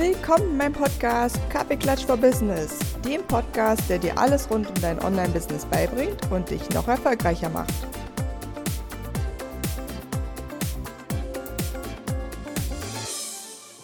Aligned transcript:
Willkommen 0.00 0.52
in 0.52 0.56
meinem 0.56 0.72
Podcast 0.72 1.38
Kaffeeklatsch 1.50 2.06
for 2.06 2.16
Business, 2.16 2.78
dem 3.04 3.22
Podcast, 3.26 3.82
der 3.90 3.98
dir 3.98 4.16
alles 4.16 4.50
rund 4.50 4.66
um 4.66 4.74
dein 4.80 4.98
Online-Business 4.98 5.66
beibringt 5.66 6.18
und 6.30 6.48
dich 6.48 6.66
noch 6.70 6.88
erfolgreicher 6.88 7.50
macht. 7.50 7.74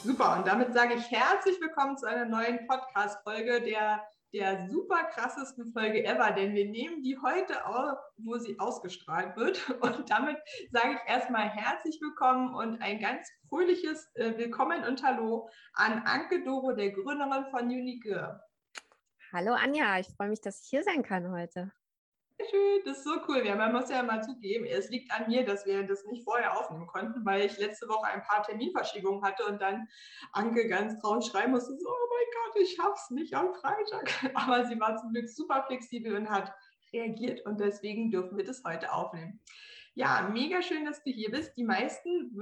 Super, 0.04 0.38
und 0.38 0.46
damit 0.46 0.72
sage 0.72 0.94
ich 0.94 1.10
herzlich 1.10 1.60
willkommen 1.60 1.98
zu 1.98 2.06
einer 2.06 2.24
neuen 2.24 2.66
Podcast-Folge 2.66 3.60
der 3.60 4.00
der 4.32 4.68
super 4.68 5.04
krassesten 5.04 5.72
Folge 5.72 6.04
ever, 6.04 6.32
denn 6.32 6.54
wir 6.54 6.68
nehmen 6.68 7.02
die 7.02 7.18
heute 7.18 7.66
auf, 7.66 7.98
wo 8.18 8.36
sie 8.38 8.58
ausgestrahlt 8.58 9.36
wird. 9.36 9.68
Und 9.80 10.10
damit 10.10 10.36
sage 10.70 10.94
ich 10.94 11.10
erstmal 11.10 11.48
herzlich 11.48 12.00
willkommen 12.00 12.54
und 12.54 12.82
ein 12.82 13.00
ganz 13.00 13.28
fröhliches 13.48 14.08
äh, 14.14 14.36
Willkommen 14.36 14.84
und 14.84 15.02
Hallo 15.02 15.48
an 15.74 16.02
Anke 16.04 16.42
Doro, 16.44 16.72
der 16.72 16.90
Gründerin 16.90 17.46
von 17.50 17.66
Unique. 17.66 18.16
Hallo 19.32 19.52
Anja, 19.52 19.98
ich 19.98 20.08
freue 20.16 20.28
mich, 20.28 20.40
dass 20.40 20.62
ich 20.62 20.68
hier 20.68 20.82
sein 20.82 21.02
kann 21.02 21.30
heute. 21.30 21.72
Schön, 22.38 22.82
das 22.84 22.98
ist 22.98 23.04
so 23.04 23.16
cool. 23.28 23.46
Ja, 23.46 23.56
man 23.56 23.72
muss 23.72 23.88
ja 23.88 24.02
mal 24.02 24.22
zugeben, 24.22 24.66
es 24.66 24.90
liegt 24.90 25.10
an 25.10 25.26
mir, 25.26 25.44
dass 25.44 25.64
wir 25.64 25.86
das 25.86 26.04
nicht 26.04 26.22
vorher 26.22 26.58
aufnehmen 26.58 26.86
konnten, 26.86 27.24
weil 27.24 27.46
ich 27.46 27.56
letzte 27.58 27.88
Woche 27.88 28.06
ein 28.06 28.22
paar 28.22 28.42
Terminverschiebungen 28.42 29.22
hatte 29.22 29.46
und 29.46 29.60
dann 29.62 29.88
Anke 30.32 30.68
ganz 30.68 31.00
traurig 31.00 31.24
schreiben 31.24 31.52
musste, 31.52 31.78
so, 31.78 31.88
mein 32.26 32.52
Gott, 32.52 32.62
ich 32.62 32.74
schaff's 32.74 33.10
nicht 33.10 33.34
am 33.34 33.54
Freitag. 33.54 34.12
Aber 34.34 34.66
sie 34.66 34.78
war 34.80 34.96
zum 34.96 35.12
Glück 35.12 35.28
super 35.28 35.64
flexibel 35.66 36.16
und 36.16 36.30
hat 36.30 36.52
reagiert 36.92 37.44
und 37.46 37.60
deswegen 37.60 38.10
dürfen 38.10 38.36
wir 38.36 38.44
das 38.44 38.62
heute 38.64 38.92
aufnehmen. 38.92 39.40
Ja, 39.94 40.28
mega 40.30 40.60
schön, 40.60 40.84
dass 40.84 41.02
du 41.02 41.10
hier 41.10 41.30
bist. 41.30 41.56
Die 41.56 41.64
meisten 41.64 42.38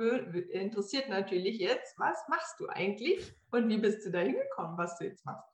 interessiert 0.51 1.09
natürlich 1.09 1.59
jetzt, 1.59 1.99
was 1.99 2.19
machst 2.29 2.59
du 2.59 2.67
eigentlich 2.67 3.33
und 3.53 3.69
wie 3.69 3.79
bist 3.79 4.05
du 4.05 4.11
da 4.11 4.19
hingekommen, 4.19 4.77
was 4.77 4.99
du 4.99 5.05
jetzt 5.05 5.25
machst? 5.25 5.49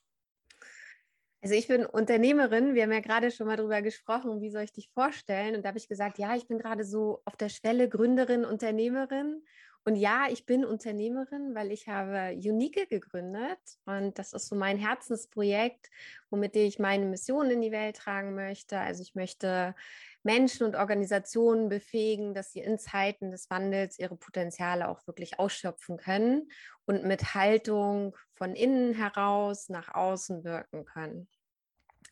Also 1.42 1.54
ich 1.54 1.68
bin 1.68 1.86
Unternehmerin, 1.86 2.74
wir 2.74 2.82
haben 2.82 2.92
ja 2.92 3.00
gerade 3.00 3.30
schon 3.30 3.46
mal 3.46 3.56
darüber 3.56 3.80
gesprochen, 3.80 4.40
wie 4.40 4.50
soll 4.50 4.62
ich 4.62 4.72
dich 4.72 4.90
vorstellen? 4.90 5.54
Und 5.56 5.62
da 5.62 5.68
habe 5.68 5.78
ich 5.78 5.88
gesagt, 5.88 6.18
ja, 6.18 6.34
ich 6.36 6.46
bin 6.46 6.58
gerade 6.58 6.84
so 6.84 7.22
auf 7.24 7.36
der 7.36 7.48
Schwelle 7.48 7.88
Gründerin, 7.88 8.44
Unternehmerin. 8.44 9.42
Und 9.84 9.96
ja, 9.96 10.26
ich 10.30 10.44
bin 10.44 10.64
Unternehmerin, 10.64 11.54
weil 11.54 11.72
ich 11.72 11.88
habe 11.88 12.34
Unique 12.36 12.88
gegründet 12.90 13.58
und 13.86 14.18
das 14.18 14.34
ist 14.34 14.48
so 14.48 14.54
mein 14.54 14.76
Herzensprojekt, 14.76 15.90
womit 16.28 16.54
ich 16.54 16.78
meine 16.78 17.06
Mission 17.06 17.50
in 17.50 17.62
die 17.62 17.72
Welt 17.72 17.96
tragen 17.96 18.34
möchte. 18.34 18.78
Also 18.78 19.02
ich 19.02 19.14
möchte 19.14 19.74
Menschen 20.22 20.66
und 20.66 20.76
Organisationen 20.76 21.70
befähigen, 21.70 22.34
dass 22.34 22.52
sie 22.52 22.60
in 22.60 22.78
Zeiten 22.78 23.30
des 23.30 23.48
Wandels 23.48 23.98
ihre 23.98 24.16
Potenziale 24.16 24.86
auch 24.88 25.06
wirklich 25.06 25.38
ausschöpfen 25.38 25.96
können 25.96 26.50
und 26.84 27.04
mit 27.04 27.34
Haltung 27.34 28.14
von 28.34 28.54
innen 28.54 28.92
heraus 28.94 29.70
nach 29.70 29.94
außen 29.94 30.44
wirken 30.44 30.84
können. 30.84 31.26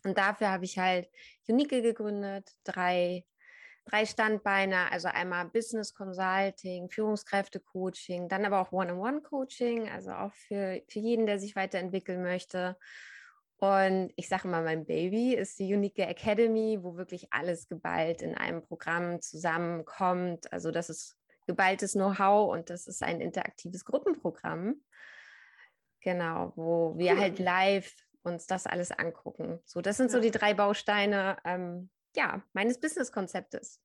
Und 0.04 0.16
dafür 0.16 0.50
habe 0.50 0.64
ich 0.64 0.78
halt 0.78 1.08
Unique 1.48 1.82
gegründet, 1.82 2.50
drei, 2.64 3.26
drei 3.88 4.06
Standbeine, 4.06 4.90
also 4.92 5.08
einmal 5.08 5.46
Business 5.46 5.94
Consulting, 5.94 6.88
Führungskräfte-Coaching, 6.90 8.28
dann 8.28 8.44
aber 8.44 8.60
auch 8.60 8.72
One-on-One-Coaching, 8.72 9.88
also 9.88 10.12
auch 10.12 10.32
für, 10.32 10.82
für 10.88 10.98
jeden, 10.98 11.26
der 11.26 11.38
sich 11.38 11.56
weiterentwickeln 11.56 12.22
möchte. 12.22 12.76
Und 13.58 14.12
ich 14.14 14.28
sage 14.28 14.46
immer, 14.46 14.62
mein 14.62 14.86
Baby 14.86 15.34
ist 15.34 15.58
die 15.58 15.74
Unique 15.74 15.98
Academy, 15.98 16.78
wo 16.80 16.96
wirklich 16.96 17.32
alles 17.32 17.68
geballt 17.68 18.22
in 18.22 18.36
einem 18.36 18.62
Programm 18.62 19.20
zusammenkommt. 19.20 20.52
Also 20.52 20.70
das 20.70 20.90
ist 20.90 21.16
geballtes 21.46 21.92
Know-how 21.92 22.52
und 22.52 22.70
das 22.70 22.86
ist 22.86 23.02
ein 23.02 23.20
interaktives 23.20 23.84
Gruppenprogramm. 23.84 24.76
Genau, 26.00 26.52
wo 26.54 26.96
wir 26.96 27.14
cool. 27.14 27.20
halt 27.20 27.38
live 27.40 27.92
uns 28.22 28.46
das 28.46 28.66
alles 28.66 28.92
angucken. 28.92 29.58
So, 29.64 29.80
das 29.80 29.96
sind 29.96 30.06
ja. 30.06 30.12
so 30.12 30.20
die 30.20 30.30
drei 30.30 30.54
Bausteine 30.54 31.38
ähm, 31.44 31.90
ja, 32.16 32.42
meines 32.52 32.80
Business-Konzeptes. 32.80 33.80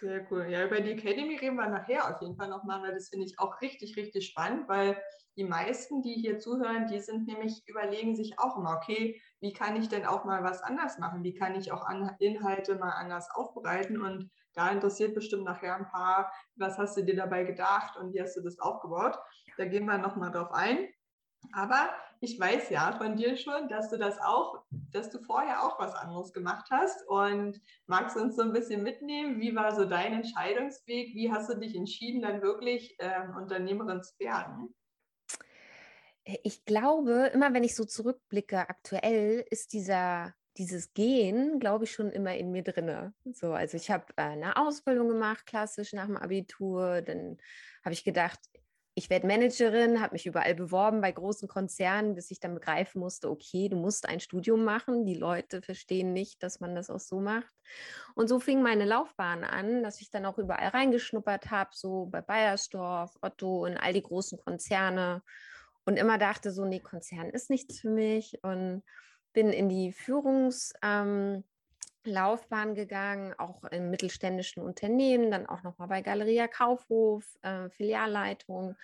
Sehr 0.00 0.26
cool. 0.30 0.46
Ja, 0.48 0.64
über 0.64 0.80
die 0.80 0.92
Academy 0.92 1.36
reden 1.36 1.56
wir 1.56 1.68
nachher 1.68 2.08
auf 2.08 2.20
jeden 2.22 2.36
Fall 2.36 2.48
nochmal, 2.48 2.82
weil 2.82 2.94
das 2.94 3.08
finde 3.08 3.26
ich 3.26 3.38
auch 3.38 3.60
richtig, 3.60 3.96
richtig 3.96 4.26
spannend, 4.26 4.68
weil 4.68 5.00
die 5.36 5.44
meisten, 5.44 6.02
die 6.02 6.14
hier 6.14 6.38
zuhören, 6.38 6.86
die 6.88 6.98
sind 6.98 7.26
nämlich, 7.26 7.62
überlegen 7.66 8.16
sich 8.16 8.38
auch 8.38 8.56
immer, 8.56 8.76
okay, 8.76 9.20
wie 9.40 9.52
kann 9.52 9.76
ich 9.76 9.88
denn 9.88 10.06
auch 10.06 10.24
mal 10.24 10.42
was 10.42 10.62
anders 10.62 10.98
machen? 10.98 11.22
Wie 11.22 11.34
kann 11.34 11.54
ich 11.54 11.70
auch 11.70 11.86
Inhalte 12.18 12.76
mal 12.76 12.90
anders 12.90 13.30
aufbereiten? 13.30 14.00
Und 14.00 14.30
da 14.54 14.70
interessiert 14.70 15.14
bestimmt 15.14 15.44
nachher 15.44 15.76
ein 15.76 15.88
paar, 15.88 16.32
was 16.56 16.78
hast 16.78 16.96
du 16.96 17.02
dir 17.02 17.16
dabei 17.16 17.44
gedacht 17.44 17.96
und 17.96 18.12
wie 18.12 18.20
hast 18.20 18.36
du 18.36 18.42
das 18.42 18.58
aufgebaut? 18.58 19.18
Da 19.56 19.66
gehen 19.66 19.86
wir 19.86 19.98
nochmal 19.98 20.30
drauf 20.30 20.50
ein. 20.52 20.88
Aber 21.52 21.90
ich 22.20 22.38
weiß 22.38 22.68
ja 22.68 22.92
von 22.98 23.16
dir 23.16 23.36
schon, 23.36 23.68
dass 23.68 23.88
du 23.88 23.96
das 23.96 24.18
auch, 24.20 24.62
dass 24.92 25.10
du 25.10 25.18
vorher 25.20 25.64
auch 25.64 25.78
was 25.78 25.94
anderes 25.94 26.32
gemacht 26.34 26.66
hast. 26.70 27.06
Und 27.08 27.60
magst 27.86 28.14
du 28.14 28.20
uns 28.20 28.36
so 28.36 28.42
ein 28.42 28.52
bisschen 28.52 28.82
mitnehmen? 28.82 29.40
Wie 29.40 29.56
war 29.56 29.74
so 29.74 29.86
dein 29.86 30.12
Entscheidungsweg? 30.12 31.14
Wie 31.14 31.32
hast 31.32 31.48
du 31.50 31.58
dich 31.58 31.74
entschieden, 31.74 32.20
dann 32.20 32.42
wirklich 32.42 32.94
ähm, 32.98 33.34
Unternehmerin 33.36 34.02
zu 34.02 34.18
werden? 34.18 34.74
Ich 36.42 36.66
glaube, 36.66 37.30
immer 37.32 37.54
wenn 37.54 37.64
ich 37.64 37.74
so 37.74 37.86
zurückblicke, 37.86 38.68
aktuell 38.68 39.44
ist 39.50 39.72
dieser 39.72 40.34
dieses 40.56 40.92
Gehen, 40.92 41.58
glaube 41.58 41.84
ich, 41.84 41.92
schon 41.92 42.10
immer 42.10 42.36
in 42.36 42.50
mir 42.50 42.62
drin. 42.62 43.14
So, 43.32 43.52
also 43.52 43.76
ich 43.76 43.90
habe 43.90 44.04
äh, 44.16 44.22
eine 44.22 44.56
Ausbildung 44.56 45.08
gemacht, 45.08 45.46
klassisch 45.46 45.92
nach 45.94 46.06
dem 46.06 46.18
Abitur. 46.18 47.00
Dann 47.00 47.38
habe 47.82 47.94
ich 47.94 48.04
gedacht, 48.04 48.38
ich 49.00 49.08
werde 49.08 49.26
Managerin, 49.26 50.02
habe 50.02 50.12
mich 50.12 50.26
überall 50.26 50.54
beworben 50.54 51.00
bei 51.00 51.10
großen 51.10 51.48
Konzernen, 51.48 52.14
bis 52.14 52.30
ich 52.30 52.38
dann 52.38 52.52
begreifen 52.52 53.00
musste, 53.00 53.30
okay, 53.30 53.70
du 53.70 53.76
musst 53.76 54.06
ein 54.06 54.20
Studium 54.20 54.62
machen. 54.62 55.06
Die 55.06 55.14
Leute 55.14 55.62
verstehen 55.62 56.12
nicht, 56.12 56.42
dass 56.42 56.60
man 56.60 56.74
das 56.74 56.90
auch 56.90 57.00
so 57.00 57.18
macht. 57.18 57.54
Und 58.14 58.28
so 58.28 58.40
fing 58.40 58.60
meine 58.62 58.84
Laufbahn 58.84 59.42
an, 59.42 59.82
dass 59.82 60.02
ich 60.02 60.10
dann 60.10 60.26
auch 60.26 60.36
überall 60.36 60.68
reingeschnuppert 60.68 61.50
habe, 61.50 61.70
so 61.72 62.06
bei 62.10 62.20
Bayersdorf, 62.20 63.16
Otto 63.22 63.64
und 63.64 63.78
all 63.78 63.94
die 63.94 64.02
großen 64.02 64.38
Konzerne 64.38 65.22
und 65.86 65.96
immer 65.96 66.18
dachte 66.18 66.50
so, 66.50 66.66
nee, 66.66 66.80
Konzern 66.80 67.30
ist 67.30 67.48
nichts 67.48 67.80
für 67.80 67.88
mich 67.88 68.38
und 68.42 68.82
bin 69.32 69.50
in 69.50 69.70
die 69.70 69.92
Führungslaufbahn 69.92 71.36
ähm, 71.36 71.44
gegangen, 72.02 73.34
auch 73.38 73.64
in 73.64 73.90
mittelständischen 73.90 74.62
Unternehmen, 74.62 75.30
dann 75.30 75.46
auch 75.46 75.62
nochmal 75.62 75.88
bei 75.88 76.02
Galeria 76.02 76.48
Kaufhof, 76.48 77.24
äh, 77.42 77.68
Filialleitung. 77.70 78.76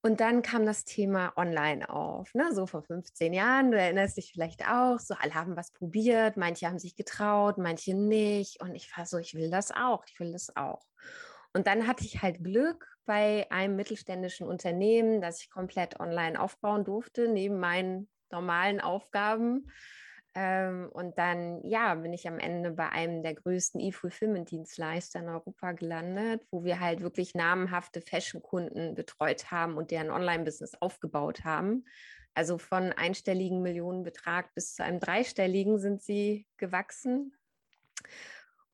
Und 0.00 0.20
dann 0.20 0.42
kam 0.42 0.64
das 0.64 0.84
Thema 0.84 1.32
Online 1.36 1.88
auf, 1.90 2.32
ne? 2.34 2.52
so 2.52 2.66
vor 2.66 2.82
15 2.82 3.32
Jahren. 3.32 3.72
Du 3.72 3.78
erinnerst 3.78 4.16
dich 4.16 4.30
vielleicht 4.32 4.66
auch, 4.68 5.00
so 5.00 5.14
alle 5.18 5.34
haben 5.34 5.56
was 5.56 5.72
probiert, 5.72 6.36
manche 6.36 6.66
haben 6.66 6.78
sich 6.78 6.94
getraut, 6.94 7.58
manche 7.58 7.94
nicht. 7.94 8.62
Und 8.62 8.74
ich 8.74 8.96
war 8.96 9.06
so, 9.06 9.18
ich 9.18 9.34
will 9.34 9.50
das 9.50 9.72
auch, 9.72 10.04
ich 10.06 10.20
will 10.20 10.32
das 10.32 10.56
auch. 10.56 10.86
Und 11.52 11.66
dann 11.66 11.86
hatte 11.86 12.04
ich 12.04 12.22
halt 12.22 12.44
Glück 12.44 12.86
bei 13.06 13.50
einem 13.50 13.74
mittelständischen 13.74 14.46
Unternehmen, 14.46 15.20
das 15.20 15.42
ich 15.42 15.50
komplett 15.50 15.98
online 15.98 16.40
aufbauen 16.40 16.84
durfte, 16.84 17.26
neben 17.26 17.58
meinen 17.58 18.08
normalen 18.30 18.80
Aufgaben. 18.80 19.70
Ähm, 20.40 20.88
und 20.92 21.18
dann, 21.18 21.66
ja, 21.66 21.96
bin 21.96 22.12
ich 22.12 22.28
am 22.28 22.38
Ende 22.38 22.70
bei 22.70 22.88
einem 22.90 23.24
der 23.24 23.34
größten 23.34 23.80
E-Fulfillment-Dienstleister 23.80 25.18
in 25.18 25.28
Europa 25.28 25.72
gelandet, 25.72 26.46
wo 26.52 26.62
wir 26.62 26.78
halt 26.78 27.00
wirklich 27.00 27.34
namenhafte 27.34 28.00
Fashion-Kunden 28.00 28.94
betreut 28.94 29.50
haben 29.50 29.76
und 29.76 29.90
deren 29.90 30.10
Online-Business 30.10 30.76
aufgebaut 30.80 31.44
haben. 31.44 31.86
Also 32.34 32.56
von 32.56 32.92
einstelligen 32.92 33.62
Millionenbetrag 33.62 34.54
bis 34.54 34.76
zu 34.76 34.84
einem 34.84 35.00
dreistelligen 35.00 35.80
sind 35.80 36.02
sie 36.02 36.46
gewachsen. 36.56 37.34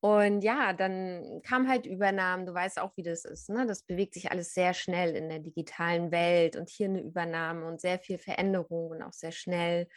Und 0.01 0.43
ja, 0.43 0.71
dann 0.73 1.41
kam 1.41 1.67
halt 1.67 1.87
Übernahmen. 1.87 2.45
Du 2.45 2.53
weißt 2.53 2.79
auch, 2.79 2.95
wie 2.95 3.01
das 3.01 3.25
ist. 3.25 3.49
Ne? 3.49 3.65
Das 3.65 3.81
bewegt 3.81 4.13
sich 4.13 4.29
alles 4.29 4.53
sehr 4.53 4.75
schnell 4.75 5.15
in 5.15 5.29
der 5.29 5.39
digitalen 5.39 6.11
Welt 6.11 6.57
und 6.57 6.69
hier 6.69 6.89
eine 6.89 7.01
Übernahme 7.01 7.65
und 7.65 7.81
sehr 7.81 7.97
viel 7.97 8.19
Veränderung 8.19 8.91
und 8.91 9.01
auch 9.01 9.13
sehr 9.13 9.31
schnell. 9.31 9.87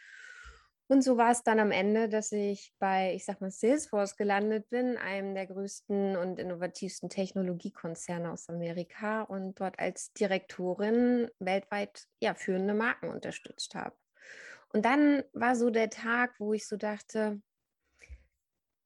Und 0.91 1.03
so 1.03 1.17
war 1.17 1.29
es 1.29 1.43
dann 1.43 1.59
am 1.59 1.69
Ende, 1.69 2.09
dass 2.09 2.31
ich 2.31 2.73
bei, 2.79 3.13
ich 3.13 3.23
sag 3.23 3.41
mal, 3.41 3.51
Salesforce 3.51 4.17
gelandet 4.17 4.69
bin, 4.69 4.97
einem 4.97 5.35
der 5.35 5.45
größten 5.45 6.17
und 6.17 6.39
innovativsten 6.39 7.09
Technologiekonzerne 7.09 8.31
aus 8.31 8.49
Amerika 8.49 9.21
und 9.21 9.59
dort 9.59 9.77
als 9.77 10.13
Direktorin 10.13 11.29
weltweit 11.37 12.07
ja, 12.19 12.33
führende 12.33 12.73
Marken 12.73 13.09
unterstützt 13.09 13.75
habe. 13.75 13.95
Und 14.73 14.83
dann 14.83 15.23
war 15.33 15.55
so 15.55 15.69
der 15.69 15.91
Tag, 15.91 16.33
wo 16.39 16.53
ich 16.53 16.67
so 16.67 16.75
dachte, 16.75 17.39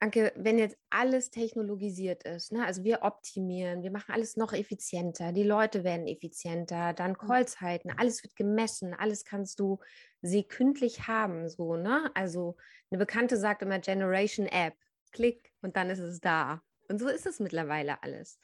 Anke, 0.03 0.33
wenn 0.35 0.59
jetzt 0.59 0.77
alles 0.89 1.31
technologisiert 1.31 2.23
ist, 2.23 2.51
ne, 2.51 2.65
also 2.65 2.83
wir 2.83 3.03
optimieren, 3.03 3.83
wir 3.83 3.91
machen 3.91 4.13
alles 4.13 4.35
noch 4.35 4.51
effizienter, 4.51 5.31
die 5.31 5.44
Leute 5.44 5.85
werden 5.85 6.07
effizienter, 6.07 6.94
dann 6.94 7.11
mhm. 7.11 7.17
Callzeiten, 7.17 7.91
alles 7.97 8.21
wird 8.21 8.35
gemessen, 8.35 8.94
alles 8.94 9.23
kannst 9.23 9.59
du 9.59 9.79
sekündlich 10.21 11.07
haben, 11.07 11.47
so, 11.47 11.77
ne? 11.77 12.11
Also 12.15 12.57
eine 12.91 13.00
Bekannte 13.00 13.38
sagt 13.38 13.61
immer 13.61 13.79
Generation 13.79 14.45
App, 14.45 14.75
klick 15.13 15.53
und 15.61 15.77
dann 15.77 15.89
ist 15.89 16.00
es 16.00 16.19
da. 16.19 16.61
Und 16.89 17.00
so 17.00 17.07
ist 17.07 17.25
es 17.25 17.39
mittlerweile 17.39 18.03
alles. 18.03 18.39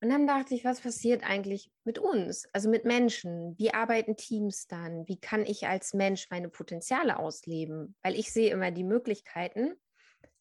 Und 0.00 0.10
dann 0.10 0.26
dachte 0.26 0.54
ich, 0.54 0.64
was 0.64 0.80
passiert 0.80 1.22
eigentlich 1.22 1.70
mit 1.84 2.00
uns, 2.00 2.46
also 2.52 2.68
mit 2.68 2.84
Menschen? 2.84 3.56
Wie 3.58 3.72
arbeiten 3.72 4.16
Teams 4.16 4.66
dann? 4.66 5.06
Wie 5.06 5.20
kann 5.20 5.46
ich 5.46 5.68
als 5.68 5.94
Mensch 5.94 6.26
meine 6.30 6.48
Potenziale 6.48 7.18
ausleben? 7.18 7.96
Weil 8.02 8.16
ich 8.16 8.32
sehe 8.32 8.50
immer 8.50 8.72
die 8.72 8.84
Möglichkeiten 8.84 9.76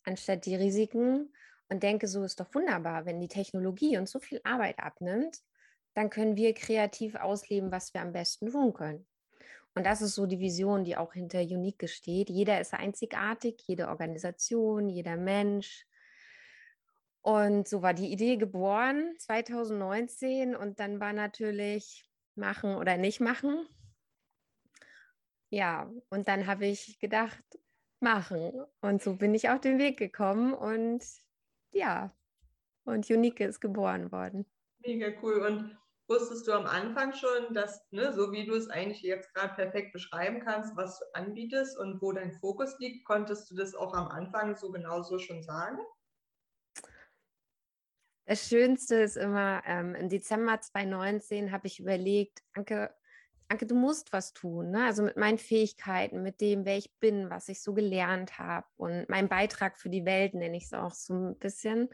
anstatt 0.04 0.46
die 0.46 0.56
Risiken 0.56 1.34
und 1.70 1.84
denke, 1.84 2.08
so 2.08 2.24
ist 2.24 2.40
doch 2.40 2.54
wunderbar, 2.54 3.06
wenn 3.06 3.20
die 3.20 3.28
Technologie 3.28 3.98
uns 3.98 4.12
so 4.12 4.20
viel 4.20 4.42
Arbeit 4.44 4.80
abnimmt, 4.80 5.40
dann 5.94 6.10
können 6.10 6.36
wir 6.36 6.54
kreativ 6.54 7.16
ausleben, 7.16 7.72
was 7.72 7.94
wir 7.94 8.02
am 8.02 8.14
besten 8.14 8.52
tun 8.52 8.74
können. 8.74 9.08
Und 9.76 9.86
das 9.86 10.02
ist 10.02 10.16
so 10.16 10.26
die 10.26 10.40
Vision, 10.40 10.84
die 10.84 10.98
auch 10.98 11.14
hinter 11.14 11.42
Unique 11.42 11.90
steht. 11.90 12.30
Jeder 12.30 12.62
ist 12.62 12.74
einzigartig, 12.74 13.64
jede 13.66 13.88
Organisation, 13.88 14.90
jeder 14.90 15.18
Mensch. 15.18 15.88
Und 17.22 17.68
so 17.68 17.82
war 17.82 17.94
die 17.94 18.12
Idee 18.12 18.38
geboren 18.38 19.16
2019 19.18 20.56
und 20.56 20.80
dann 20.80 21.00
war 21.00 21.14
natürlich 21.14 22.06
machen 22.36 22.76
oder 22.76 22.98
nicht 22.98 23.20
machen. 23.20 23.66
Ja, 25.50 25.92
und 26.10 26.28
dann 26.28 26.48
habe 26.48 26.66
ich 26.66 27.00
gedacht, 27.00 27.44
machen. 28.04 28.66
Und 28.82 29.02
so 29.02 29.16
bin 29.16 29.34
ich 29.34 29.50
auf 29.50 29.62
den 29.62 29.80
Weg 29.80 29.98
gekommen 29.98 30.54
und 30.54 31.04
ja, 31.72 32.16
und 32.86 33.10
Unique 33.10 33.40
ist 33.40 33.62
geboren 33.62 34.12
worden. 34.12 34.46
Mega 34.86 35.08
cool. 35.22 35.46
Und 35.46 35.78
wusstest 36.08 36.48
du 36.48 36.52
am 36.52 36.66
Anfang 36.66 37.14
schon, 37.14 37.54
dass, 37.54 37.82
ne, 37.92 38.14
so 38.14 38.32
wie 38.32 38.46
du 38.46 38.54
es 38.54 38.70
eigentlich 38.70 39.02
jetzt 39.02 39.34
gerade 39.34 39.56
perfekt 39.56 39.94
beschreiben 39.94 40.42
kannst, 40.42 40.76
was 40.76 41.00
du 41.00 41.06
anbietest 41.14 41.78
und 41.78 42.02
wo 42.02 42.12
dein 42.12 42.34
Fokus 42.34 42.78
liegt, 42.80 43.06
konntest 43.06 43.50
du 43.50 43.56
das 43.56 43.74
auch 43.74 43.94
am 43.94 44.10
Anfang 44.10 44.56
so 44.56 44.72
genauso 44.72 45.18
schon 45.18 45.42
sagen? 45.42 45.80
Das 48.26 48.48
Schönste 48.48 48.96
ist 48.96 49.18
immer, 49.18 49.62
ähm, 49.66 49.96
im 49.96 50.10
Dezember 50.10 50.60
2019 50.60 51.52
habe 51.52 51.68
ich 51.68 51.80
überlegt, 51.80 52.42
Anke, 52.54 52.94
Anke, 53.48 53.66
du 53.66 53.76
musst 53.76 54.14
was 54.14 54.34
tun. 54.34 54.72
Ne? 54.72 54.86
Also 54.86 55.04
mit 55.04 55.18
meinen 55.18 55.38
Fähigkeiten, 55.38 56.24
mit 56.24 56.42
dem, 56.42 56.66
wer 56.66 56.78
ich 56.78 56.92
bin, 57.00 57.30
was 57.30 57.50
ich 57.50 57.62
so 57.62 57.74
gelernt 57.74 58.40
habe 58.40 58.66
und 58.78 59.10
mein 59.10 59.30
Beitrag 59.30 59.78
für 59.78 59.90
die 59.90 60.06
Welt, 60.06 60.34
nenne 60.34 60.58
ich 60.58 60.66
es 60.66 60.74
auch 60.74 60.94
so 60.94 61.14
ein 61.14 61.38
bisschen. 61.38 61.90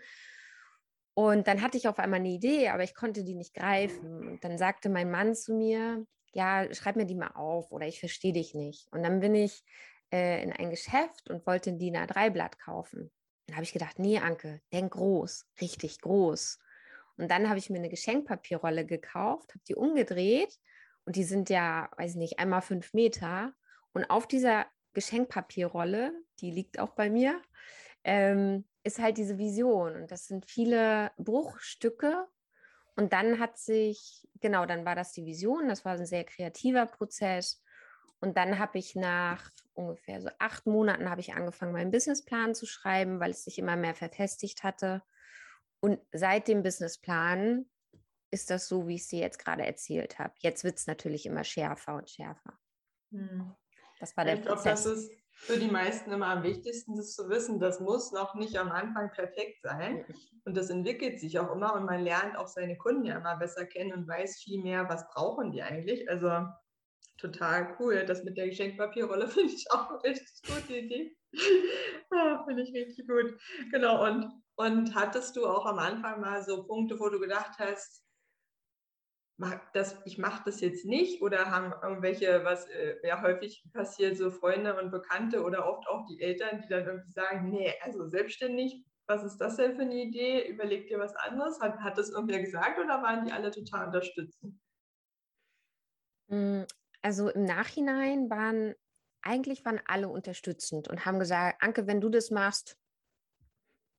Und 1.14 1.48
dann 1.48 1.62
hatte 1.62 1.78
ich 1.78 1.88
auf 1.88 2.00
einmal 2.00 2.22
eine 2.22 2.30
Idee, 2.30 2.70
aber 2.70 2.84
ich 2.84 2.96
konnte 2.96 3.24
die 3.24 3.36
nicht 3.36 3.54
greifen. 3.54 4.28
Und 4.28 4.44
dann 4.44 4.58
sagte 4.58 4.90
mein 4.90 5.12
Mann 5.12 5.36
zu 5.36 5.54
mir, 5.54 6.06
ja, 6.32 6.74
schreib 6.74 6.96
mir 6.96 7.06
die 7.06 7.16
mal 7.16 7.32
auf 7.36 7.72
oder 7.72 7.88
ich 7.88 8.00
verstehe 8.00 8.34
dich 8.34 8.54
nicht. 8.54 8.88
Und 8.92 9.04
dann 9.04 9.20
bin 9.20 9.36
ich 9.36 9.64
äh, 10.14 10.42
in 10.44 10.54
ein 10.54 10.70
Geschäft 10.70 11.30
und 11.30 11.46
wollte 11.46 11.72
ein 11.72 11.80
DIN 11.80 11.98
A3-Blatt 11.98 12.60
kaufen. 12.60 13.12
Dann 13.48 13.56
habe 13.56 13.64
ich 13.64 13.74
gedacht, 13.74 14.00
nee, 14.00 14.20
Anke, 14.20 14.62
denk 14.72 14.94
groß, 14.94 15.46
richtig 15.60 16.00
groß. 16.02 16.60
Und 17.18 17.30
dann 17.30 17.50
habe 17.50 17.60
ich 17.60 17.70
mir 17.70 17.80
eine 17.80 17.90
Geschenkpapierrolle 17.90 18.86
gekauft, 18.86 19.50
habe 19.50 19.64
die 19.68 19.76
umgedreht 19.76 20.58
und 21.10 21.16
die 21.16 21.24
sind 21.24 21.50
ja, 21.50 21.90
weiß 21.98 22.12
ich 22.12 22.18
nicht, 22.18 22.38
einmal 22.38 22.62
fünf 22.62 22.94
Meter. 22.94 23.56
Und 23.94 24.12
auf 24.12 24.28
dieser 24.28 24.68
Geschenkpapierrolle, 24.94 26.14
die 26.40 26.52
liegt 26.52 26.78
auch 26.78 26.92
bei 26.92 27.10
mir, 27.10 27.42
ähm, 28.04 28.64
ist 28.84 29.00
halt 29.00 29.18
diese 29.18 29.40
Vision. 29.40 29.96
Und 29.96 30.12
das 30.12 30.28
sind 30.28 30.46
viele 30.46 31.10
Bruchstücke. 31.18 32.28
Und 32.96 33.12
dann 33.12 33.40
hat 33.40 33.58
sich, 33.58 34.28
genau, 34.40 34.68
dann 34.68 34.86
war 34.86 34.94
das 34.94 35.12
die 35.12 35.26
Vision. 35.26 35.68
Das 35.68 35.84
war 35.84 35.94
ein 35.94 36.06
sehr 36.06 36.26
kreativer 36.26 36.86
Prozess. 36.86 37.64
Und 38.20 38.38
dann 38.38 38.60
habe 38.60 38.78
ich 38.78 38.94
nach 38.94 39.50
ungefähr 39.74 40.22
so 40.22 40.30
acht 40.38 40.68
Monaten 40.68 41.10
habe 41.10 41.22
ich 41.22 41.34
angefangen, 41.34 41.74
meinen 41.74 41.90
Businessplan 41.90 42.54
zu 42.54 42.68
schreiben, 42.68 43.20
weil 43.20 43.32
es 43.32 43.46
sich 43.46 43.58
immer 43.58 43.78
mehr 43.78 43.96
verfestigt 43.96 44.62
hatte. 44.62 45.02
Und 45.80 46.00
seit 46.12 46.48
dem 46.48 46.62
Businessplan 46.62 47.66
ist 48.32 48.50
das 48.50 48.68
so, 48.68 48.88
wie 48.88 48.96
ich 48.96 49.08
sie 49.08 49.20
jetzt 49.20 49.40
gerade 49.40 49.66
erzählt 49.66 50.20
habe. 50.20 50.34
Jetzt 50.40 50.64
wird 50.64 50.78
es 50.78 50.88
natürlich 50.88 51.26
immer 51.26 51.44
schärfer 51.44 51.96
und 51.96 52.10
schärfer. 52.10 52.60
Hm. 53.12 53.56
Das 54.00 54.16
war 54.16 54.26
der 54.26 54.36
ich 54.36 54.42
Prozess. 54.42 54.84
Glaube, 54.84 54.96
das 54.96 55.04
ist 55.04 55.12
für 55.32 55.58
die 55.58 55.68
meisten 55.68 56.12
immer 56.12 56.28
am 56.28 56.44
wichtigsten, 56.44 56.96
das 56.96 57.14
zu 57.16 57.30
wissen. 57.30 57.60
Das 57.60 57.80
muss 57.80 58.12
noch 58.12 58.36
nicht 58.36 58.58
am 58.58 58.72
Anfang 58.72 59.12
perfekt 59.12 59.62
sein. 59.62 60.06
Und 60.46 60.58
das 60.58 60.70
entwickelt 60.70 61.20
sich 61.20 61.40
auch 61.40 61.52
immer 61.52 61.74
und 61.76 61.86
man 61.86 62.04
lernt 62.04 62.38
auch 62.38 62.48
seine 62.48 62.78
Kunden 62.78 63.06
ja 63.06 63.18
immer 63.18 63.38
besser 63.38 63.66
kennen 63.66 63.94
und 63.94 64.08
weiß 64.08 64.38
viel 64.38 64.62
mehr, 64.62 64.90
was 64.90 65.08
brauchen 65.10 65.52
die 65.52 65.62
eigentlich. 65.62 66.10
Also 66.10 66.46
total 67.18 67.76
cool. 67.80 68.06
Das 68.06 68.24
mit 68.24 68.38
der 68.38 68.50
Geschenkpapierrolle 68.50 69.28
finde 69.30 69.54
ich 69.54 69.66
auch 69.72 69.90
eine 69.90 70.04
richtig 70.04 70.42
gute 70.46 70.78
Idee. 70.78 71.18
oh, 72.12 72.44
finde 72.46 72.64
ich 72.64 72.74
richtig 72.74 73.08
gut. 73.08 73.40
Genau. 73.72 74.06
Und, 74.06 74.32
und 74.56 74.96
hattest 74.96 75.36
du 75.36 75.46
auch 75.46 75.66
am 75.66 75.80
Anfang 75.80 76.20
mal 76.20 76.44
so 76.44 76.66
Punkte, 76.66 77.00
wo 77.00 77.10
du 77.10 77.20
gedacht 77.20 77.58
hast, 77.60 78.04
das, 79.74 79.98
ich 80.06 80.18
mache 80.18 80.44
das 80.46 80.60
jetzt 80.62 80.86
nicht 80.86 81.22
oder 81.22 81.50
haben 81.50 81.74
irgendwelche, 81.82 82.44
was 82.44 82.68
äh, 82.68 82.96
ja 83.08 83.22
häufig 83.22 83.64
passiert, 83.74 84.18
so 84.18 84.32
Freunde 84.32 84.80
und 84.80 84.92
Bekannte 84.92 85.44
oder 85.44 85.66
oft 85.66 85.88
auch 85.88 86.06
die 86.08 86.22
Eltern, 86.22 86.62
die 86.62 86.68
dann 86.68 86.86
irgendwie 86.86 87.12
sagen, 87.12 87.50
nee, 87.50 87.74
also 87.82 88.08
selbstständig, 88.08 88.84
was 89.08 89.24
ist 89.24 89.38
das 89.38 89.56
denn 89.56 89.76
für 89.76 89.82
eine 89.82 89.96
Idee? 89.96 90.48
Überleg 90.48 90.88
dir 90.88 91.00
was 91.00 91.16
anderes. 91.16 91.60
Hat, 91.62 91.80
hat 91.80 91.98
das 91.98 92.10
irgendwer 92.10 92.42
gesagt 92.42 92.80
oder 92.80 93.02
waren 93.02 93.26
die 93.26 93.32
alle 93.32 93.50
total 93.50 93.88
unterstützend? 93.88 94.60
Hm, 96.30 96.66
also 97.02 97.30
im 97.30 97.46
Nachhinein 97.46 98.30
waren, 98.30 98.76
eigentlich 99.22 99.66
waren 99.66 99.82
alle 99.86 100.10
unterstützend 100.10 100.90
und 100.90 101.06
haben 101.06 101.18
gesagt, 101.18 101.64
Anke, 101.64 101.88
wenn 101.88 102.02
du 102.02 102.10
das 102.10 102.30
machst, 102.30 102.78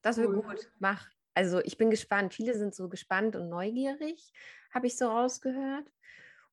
das 0.02 0.16
wird 0.16 0.28
cool. 0.28 0.42
gut, 0.42 0.70
mach. 0.78 1.08
Also 1.40 1.60
ich 1.64 1.78
bin 1.78 1.88
gespannt. 1.88 2.34
Viele 2.34 2.54
sind 2.54 2.74
so 2.74 2.90
gespannt 2.90 3.34
und 3.34 3.48
neugierig, 3.48 4.30
habe 4.74 4.86
ich 4.86 4.98
so 4.98 5.08
rausgehört. 5.08 5.90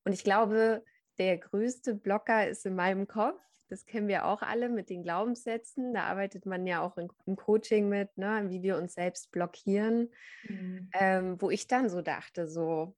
Und 0.02 0.14
ich 0.14 0.24
glaube, 0.24 0.82
der 1.18 1.36
größte 1.36 1.94
Blocker 1.94 2.48
ist 2.48 2.64
in 2.64 2.74
meinem 2.74 3.06
Kopf. 3.06 3.38
Das 3.68 3.84
kennen 3.84 4.08
wir 4.08 4.24
auch 4.24 4.40
alle 4.40 4.70
mit 4.70 4.88
den 4.88 5.02
Glaubenssätzen. 5.02 5.92
Da 5.92 6.04
arbeitet 6.04 6.46
man 6.46 6.66
ja 6.66 6.80
auch 6.80 6.96
in, 6.96 7.10
im 7.26 7.36
Coaching 7.36 7.90
mit, 7.90 8.16
ne, 8.16 8.46
wie 8.48 8.62
wir 8.62 8.78
uns 8.78 8.94
selbst 8.94 9.30
blockieren. 9.30 10.10
Mhm. 10.44 10.88
Ähm, 10.94 11.36
wo 11.38 11.50
ich 11.50 11.66
dann 11.66 11.90
so 11.90 12.00
dachte, 12.00 12.48
so, 12.48 12.96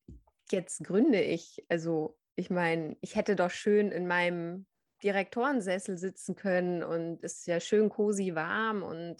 jetzt 0.52 0.84
gründe 0.84 1.20
ich. 1.20 1.66
Also 1.68 2.16
ich 2.36 2.50
meine, 2.50 2.96
ich 3.00 3.16
hätte 3.16 3.34
doch 3.34 3.50
schön 3.50 3.90
in 3.90 4.06
meinem 4.06 4.66
Direktorensessel 5.02 5.98
sitzen 5.98 6.36
können 6.36 6.84
und 6.84 7.24
es 7.24 7.38
ist 7.38 7.46
ja 7.48 7.58
schön 7.58 7.88
cozy 7.88 8.36
warm 8.36 8.84
und 8.84 9.16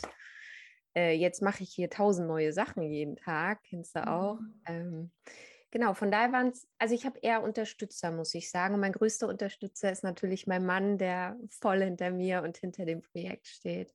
äh, 0.97 1.13
jetzt 1.13 1.43
mache 1.43 1.63
ich 1.63 1.71
hier 1.71 1.91
tausend 1.91 2.29
neue 2.29 2.53
Sachen 2.53 2.83
jeden 2.83 3.17
Tag, 3.17 3.63
kennst 3.65 3.97
du 3.97 4.07
auch. 4.07 4.41
Mhm. 4.41 4.63
Ähm, 4.67 5.11
genau, 5.71 5.95
von 5.95 6.11
daher 6.11 6.33
waren 6.33 6.49
es, 6.49 6.69
also 6.79 6.95
ich 6.95 7.07
habe 7.07 7.19
eher 7.23 7.43
Unterstützer, 7.43 8.11
muss 8.11 8.35
ich 8.35 8.51
sagen. 8.51 8.75
Und 8.75 8.81
mein 8.81 8.93
größter 8.93 9.29
Unterstützer 9.29 9.91
ist 9.93 10.05
natürlich 10.05 10.47
mein 10.47 10.67
Mann, 10.67 10.99
der 10.99 11.37
voll 11.49 11.83
hinter 11.83 12.11
mir 12.11 12.43
und 12.43 12.57
hinter 12.57 12.85
dem 12.85 13.03
Projekt 13.03 13.47
steht. 13.47 13.95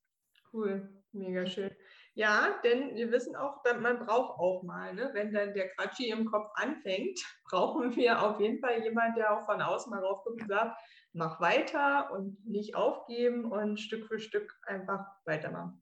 Cool, 0.54 0.90
mega 1.12 1.46
schön. 1.46 1.72
Ja, 2.14 2.58
denn 2.64 2.96
wir 2.96 3.12
wissen 3.12 3.36
auch, 3.36 3.62
man 3.82 4.00
braucht 4.00 4.40
auch 4.40 4.64
mal, 4.64 4.94
ne? 4.94 5.10
wenn 5.12 5.34
dann 5.34 5.54
der 5.54 5.68
Quatschi 5.72 6.12
im 6.12 6.26
Kopf 6.26 6.50
anfängt, 6.56 7.20
brauchen 7.50 7.94
wir 7.98 8.22
auf 8.22 8.40
jeden 8.40 8.60
Fall 8.60 8.82
jemanden, 8.82 9.16
der 9.18 9.38
auch 9.38 9.46
von 9.46 9.62
außen 9.62 9.90
mal 9.90 10.00
raufguckt 10.02 10.42
und 10.42 10.48
sagt, 10.48 10.80
mach 11.12 11.42
weiter 11.42 12.10
und 12.12 12.46
nicht 12.48 12.76
aufgeben 12.76 13.52
und 13.52 13.82
Stück 13.82 14.08
für 14.08 14.20
Stück 14.20 14.50
einfach 14.66 15.06
weitermachen. 15.26 15.82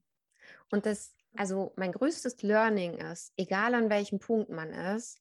Und 0.70 0.86
das, 0.86 1.14
also 1.36 1.72
mein 1.76 1.92
größtes 1.92 2.42
Learning 2.42 2.98
ist, 2.98 3.32
egal 3.36 3.74
an 3.74 3.90
welchem 3.90 4.18
Punkt 4.18 4.50
man 4.50 4.70
ist, 4.70 5.20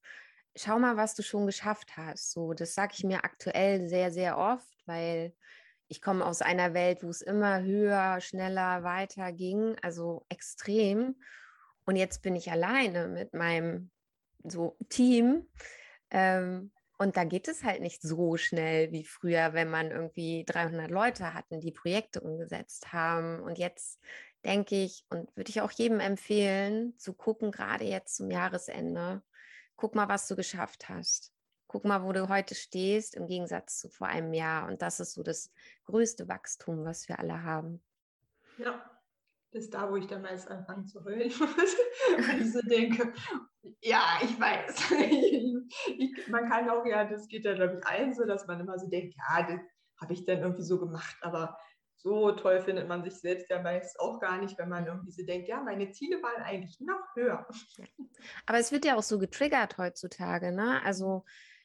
schau 0.55 0.79
mal, 0.79 0.97
was 0.97 1.15
du 1.15 1.23
schon 1.23 1.45
geschafft 1.45 1.97
hast. 1.97 2.31
So, 2.31 2.53
das 2.53 2.73
sage 2.73 2.93
ich 2.97 3.03
mir 3.03 3.23
aktuell 3.23 3.87
sehr, 3.87 4.11
sehr 4.11 4.37
oft, 4.37 4.77
weil 4.85 5.33
ich 5.87 6.01
komme 6.01 6.25
aus 6.25 6.41
einer 6.41 6.73
Welt, 6.73 7.03
wo 7.03 7.09
es 7.09 7.21
immer 7.21 7.61
höher, 7.61 8.19
schneller, 8.21 8.83
weiter 8.83 9.31
ging, 9.31 9.75
also 9.81 10.25
extrem. 10.29 11.15
Und 11.85 11.95
jetzt 11.95 12.21
bin 12.21 12.35
ich 12.35 12.51
alleine 12.51 13.07
mit 13.07 13.33
meinem 13.33 13.91
so 14.43 14.77
Team. 14.89 15.47
Ähm, 16.09 16.71
und 16.97 17.17
da 17.17 17.23
geht 17.25 17.47
es 17.47 17.63
halt 17.63 17.81
nicht 17.81 18.01
so 18.01 18.37
schnell 18.37 18.91
wie 18.91 19.03
früher, 19.03 19.53
wenn 19.53 19.69
man 19.69 19.91
irgendwie 19.91 20.45
300 20.45 20.89
Leute 20.89 21.33
hatten, 21.33 21.59
die 21.59 21.71
Projekte 21.71 22.21
umgesetzt 22.21 22.93
haben. 22.93 23.39
Und 23.41 23.57
jetzt 23.57 23.99
denke 24.45 24.75
ich, 24.75 25.05
und 25.09 25.35
würde 25.35 25.49
ich 25.49 25.61
auch 25.61 25.71
jedem 25.71 25.99
empfehlen, 25.99 26.97
zu 26.97 27.13
gucken, 27.13 27.51
gerade 27.51 27.85
jetzt 27.85 28.17
zum 28.17 28.29
Jahresende, 28.29 29.23
guck 29.75 29.95
mal, 29.95 30.09
was 30.09 30.27
du 30.27 30.35
geschafft 30.35 30.89
hast. 30.89 31.33
Guck 31.67 31.85
mal, 31.85 32.03
wo 32.03 32.11
du 32.11 32.29
heute 32.29 32.53
stehst, 32.53 33.15
im 33.15 33.27
Gegensatz 33.27 33.79
zu 33.79 33.89
vor 33.89 34.07
einem 34.07 34.33
Jahr. 34.33 34.67
Und 34.67 34.81
das 34.81 34.99
ist 34.99 35.13
so 35.13 35.23
das 35.23 35.51
größte 35.85 36.27
Wachstum, 36.27 36.85
was 36.85 37.07
wir 37.09 37.19
alle 37.19 37.43
haben. 37.43 37.81
Ja, 38.57 38.83
das 39.51 39.65
ist 39.65 39.73
da, 39.73 39.89
wo 39.89 39.95
ich 39.95 40.07
dann 40.07 40.21
meist 40.21 40.47
anfange 40.49 40.85
zu 40.85 41.03
heulen 41.03 41.31
muss. 41.39 41.75
Ich 42.39 42.51
so 42.51 42.61
denke, 42.61 43.13
ja, 43.81 44.19
ich 44.21 44.39
weiß. 44.39 44.91
ich, 45.97 46.27
man 46.27 46.49
kann 46.49 46.69
auch, 46.69 46.85
ja, 46.85 47.05
das 47.05 47.27
geht 47.27 47.45
ja, 47.45 47.53
glaube 47.53 47.79
ich, 47.79 47.87
allen 47.87 48.13
so, 48.13 48.25
dass 48.25 48.45
man 48.45 48.59
immer 48.59 48.77
so 48.77 48.87
denkt, 48.87 49.15
ja, 49.15 49.43
das 49.43 49.59
habe 49.99 50.13
ich 50.13 50.25
dann 50.25 50.39
irgendwie 50.39 50.63
so 50.63 50.79
gemacht. 50.79 51.15
Aber 51.21 51.57
so 52.03 52.33
toll 52.33 52.61
findet 52.61 52.87
man 52.87 53.03
sich 53.03 53.15
selbst 53.15 53.49
ja 53.49 53.61
meist 53.61 53.99
auch 53.99 54.19
gar 54.19 54.39
nicht, 54.39 54.57
wenn 54.57 54.69
man 54.69 54.85
irgendwie 54.85 55.11
so 55.11 55.25
denkt, 55.25 55.47
ja, 55.47 55.61
meine 55.61 55.89
Ziele 55.91 56.21
waren 56.21 56.43
eigentlich 56.43 56.79
noch 56.81 57.15
höher. 57.15 57.47
Aber 58.45 58.59
es 58.59 58.71
wird 58.71 58.85
ja 58.85 58.95
auch 58.97 59.03
so 59.03 59.17
getriggert 59.19 59.77
heutzutage, 59.77 60.51
ne? 60.51 60.81
Also 60.83 61.23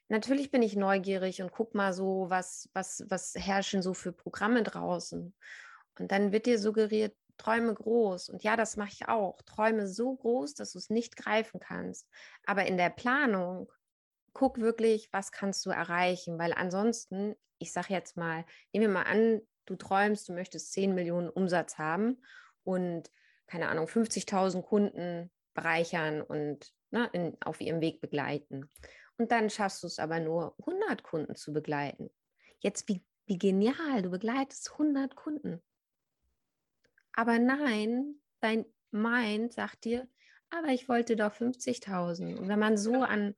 natürlich 0.09 0.51
bin 0.51 0.63
ich 0.63 0.77
neugierig 0.77 1.43
und 1.43 1.51
guck 1.51 1.75
mal 1.75 1.93
so, 1.93 2.27
was, 2.29 2.71
was, 2.73 3.05
was 3.09 3.35
herrschen 3.35 3.83
so 3.83 3.95
für 3.95 4.13
Programme 4.13 4.63
draußen. 4.63 5.35
Und 5.99 6.13
dann 6.13 6.31
wird 6.33 6.47
dir 6.47 6.59
suggeriert, 6.59 7.17
träume 7.37 7.75
groß. 7.75 8.29
Und 8.29 8.43
ja, 8.45 8.57
das 8.57 8.77
mache 8.77 8.93
ich 8.93 9.09
auch. 9.09 9.43
Träume 9.43 9.89
so 9.89 10.15
groß, 10.15 10.55
dass 10.55 10.73
du 10.73 10.79
es 10.79 10.91
nicht 10.91 11.17
greifen 11.17 11.61
kannst. 11.61 12.09
Aber 12.45 12.67
in 12.67 12.77
der 12.77 12.91
Planung, 12.91 13.71
guck 14.33 14.59
wirklich, 14.59 15.09
was 15.13 15.33
kannst 15.33 15.67
du 15.67 15.71
erreichen. 15.71 16.39
Weil 16.39 16.53
ansonsten, 16.53 17.35
ich 17.59 17.73
sage 17.73 17.93
jetzt 17.93 18.17
mal, 18.17 18.45
nehmen 18.73 18.87
wir 18.87 19.01
mal 19.01 19.03
an, 19.03 19.41
du 19.69 19.77
träumst, 19.77 20.29
du 20.29 20.33
möchtest 20.33 20.73
10 20.73 20.95
Millionen 20.95 21.29
Umsatz 21.29 21.79
haben 21.79 22.19
und, 22.65 23.11
keine 23.47 23.69
Ahnung, 23.69 23.87
50.000 23.87 24.63
Kunden 24.63 25.31
bereichern 25.55 26.23
und 26.23 26.73
ne, 26.91 27.09
in, 27.13 27.37
auf 27.41 27.61
ihrem 27.61 27.81
Weg 27.81 28.01
begleiten. 28.01 28.71
Und 29.17 29.33
dann 29.33 29.51
schaffst 29.51 29.83
du 29.83 29.87
es 29.87 29.99
aber 29.99 30.21
nur, 30.21 30.55
100 30.61 31.03
Kunden 31.03 31.35
zu 31.35 31.53
begleiten. 31.53 32.11
Jetzt, 32.61 32.89
wie, 32.89 33.05
wie 33.27 33.39
genial, 33.39 34.03
du 34.03 34.11
begleitest 34.11 34.73
100 34.73 35.17
Kunden. 35.17 35.63
Aber 37.13 37.39
nein, 37.39 38.15
dein 38.41 38.65
Mind 38.91 39.53
sagt 39.53 39.85
dir, 39.85 40.09
aber 40.51 40.69
ich 40.69 40.89
wollte 40.89 41.17
doch 41.17 41.35
50.000. 41.35 42.37
Und 42.37 42.49
wenn 42.49 42.59
man 42.59 42.77
so 42.77 43.03
an, 43.03 43.35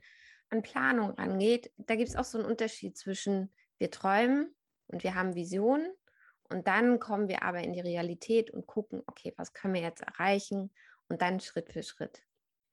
an 0.50 0.62
Planung 0.62 1.12
rangeht, 1.12 1.72
da 1.76 1.96
gibt 1.96 2.10
es 2.10 2.16
auch 2.16 2.24
so 2.24 2.38
einen 2.38 2.46
Unterschied 2.46 2.96
zwischen 2.96 3.52
wir 3.78 3.90
träumen 3.90 4.54
und 4.88 5.02
wir 5.02 5.14
haben 5.14 5.34
Visionen 5.34 5.90
und 6.50 6.66
dann 6.66 6.98
kommen 6.98 7.28
wir 7.28 7.42
aber 7.42 7.60
in 7.60 7.72
die 7.72 7.80
Realität 7.80 8.50
und 8.50 8.66
gucken, 8.66 9.02
okay, 9.06 9.32
was 9.36 9.52
können 9.52 9.74
wir 9.74 9.82
jetzt 9.82 10.02
erreichen 10.02 10.70
und 11.08 11.22
dann 11.22 11.40
Schritt 11.40 11.70
für 11.70 11.82
Schritt. 11.82 12.22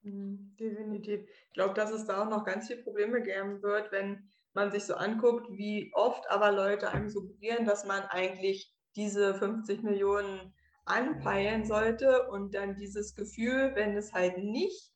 Mhm, 0.03 0.55
definitiv. 0.59 1.27
Ich 1.47 1.53
glaube, 1.53 1.73
dass 1.73 1.91
es 1.91 2.05
da 2.05 2.23
auch 2.23 2.29
noch 2.29 2.45
ganz 2.45 2.67
viele 2.67 2.83
Probleme 2.83 3.21
geben 3.21 3.61
wird, 3.61 3.91
wenn 3.91 4.29
man 4.53 4.71
sich 4.71 4.85
so 4.85 4.95
anguckt, 4.95 5.47
wie 5.51 5.91
oft 5.93 6.29
aber 6.29 6.51
Leute 6.51 6.89
einem 6.91 7.09
suggerieren, 7.09 7.65
dass 7.65 7.85
man 7.85 8.03
eigentlich 8.03 8.73
diese 8.95 9.35
50 9.35 9.83
Millionen 9.83 10.53
anpeilen 10.85 11.65
sollte 11.65 12.27
und 12.29 12.55
dann 12.55 12.75
dieses 12.75 13.15
Gefühl, 13.15 13.73
wenn 13.75 13.95
es 13.95 14.13
halt 14.13 14.37
nicht 14.37 14.91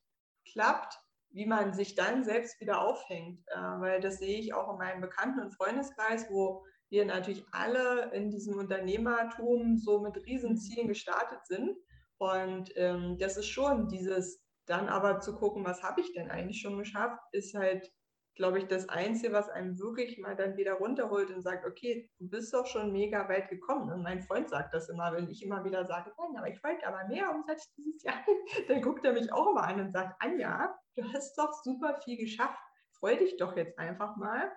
klappt, 0.50 0.98
wie 1.30 1.46
man 1.46 1.72
sich 1.72 1.94
dann 1.94 2.24
selbst 2.24 2.60
wieder 2.60 2.80
aufhängt. 2.80 3.46
Äh, 3.48 3.56
weil 3.56 4.00
das 4.00 4.18
sehe 4.18 4.38
ich 4.38 4.54
auch 4.54 4.72
in 4.72 4.78
meinem 4.78 5.00
Bekannten- 5.00 5.40
und 5.40 5.54
Freundeskreis, 5.54 6.26
wo 6.30 6.64
wir 6.92 7.04
natürlich 7.04 7.44
alle 7.50 8.12
in 8.12 8.30
diesem 8.30 8.56
Unternehmertum 8.56 9.78
so 9.78 10.00
mit 10.00 10.16
Riesenzielen 10.24 10.86
gestartet 10.86 11.44
sind. 11.46 11.76
Und 12.18 12.70
ähm, 12.76 13.18
das 13.18 13.36
ist 13.36 13.48
schon 13.48 13.88
dieses, 13.88 14.40
dann 14.66 14.88
aber 14.88 15.18
zu 15.18 15.34
gucken, 15.34 15.64
was 15.64 15.82
habe 15.82 16.00
ich 16.00 16.12
denn 16.12 16.30
eigentlich 16.30 16.60
schon 16.60 16.78
geschafft, 16.78 17.18
ist 17.32 17.54
halt 17.54 17.90
glaube 18.34 18.58
ich, 18.58 18.66
das 18.66 18.88
Einzige, 18.88 19.32
was 19.32 19.48
einem 19.50 19.78
wirklich 19.78 20.18
mal 20.18 20.34
dann 20.34 20.56
wieder 20.56 20.74
runterholt 20.74 21.30
und 21.30 21.42
sagt, 21.42 21.66
okay, 21.66 22.10
du 22.18 22.28
bist 22.28 22.52
doch 22.54 22.66
schon 22.66 22.92
mega 22.92 23.28
weit 23.28 23.48
gekommen. 23.48 23.92
Und 23.92 24.02
mein 24.02 24.22
Freund 24.22 24.48
sagt 24.48 24.72
das 24.74 24.88
immer, 24.88 25.12
wenn 25.12 25.28
ich 25.28 25.44
immer 25.44 25.64
wieder 25.64 25.84
sage, 25.84 26.12
nein, 26.16 26.36
aber 26.36 26.48
ich 26.48 26.62
wollte 26.64 26.86
aber 26.86 27.06
mehr 27.08 27.30
Umsatz 27.30 27.72
dieses 27.74 28.02
Jahr, 28.02 28.24
dann 28.68 28.80
guckt 28.80 29.04
er 29.04 29.12
mich 29.12 29.32
auch 29.32 29.50
immer 29.50 29.64
an 29.64 29.80
und 29.80 29.92
sagt, 29.92 30.16
Anja, 30.20 30.74
du 30.96 31.04
hast 31.12 31.36
doch 31.36 31.52
super 31.62 32.00
viel 32.02 32.16
geschafft. 32.16 32.58
Freu 32.98 33.16
dich 33.16 33.36
doch 33.36 33.56
jetzt 33.56 33.78
einfach 33.78 34.16
mal. 34.16 34.50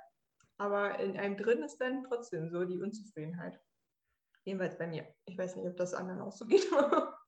Aber 0.58 1.00
in 1.00 1.18
einem 1.18 1.38
drin 1.38 1.64
ist 1.64 1.78
dann 1.78 2.04
trotzdem 2.04 2.50
so 2.50 2.66
die 2.66 2.80
Unzufriedenheit. 2.80 3.60
Jedenfalls 4.46 4.78
bei 4.78 4.88
mir. 4.88 5.08
Ich 5.26 5.38
weiß 5.38 5.56
nicht, 5.56 5.68
ob 5.68 5.76
das 5.76 5.94
anderen 5.94 6.22
auch 6.22 6.32
so 6.32 6.46
geht. 6.46 6.66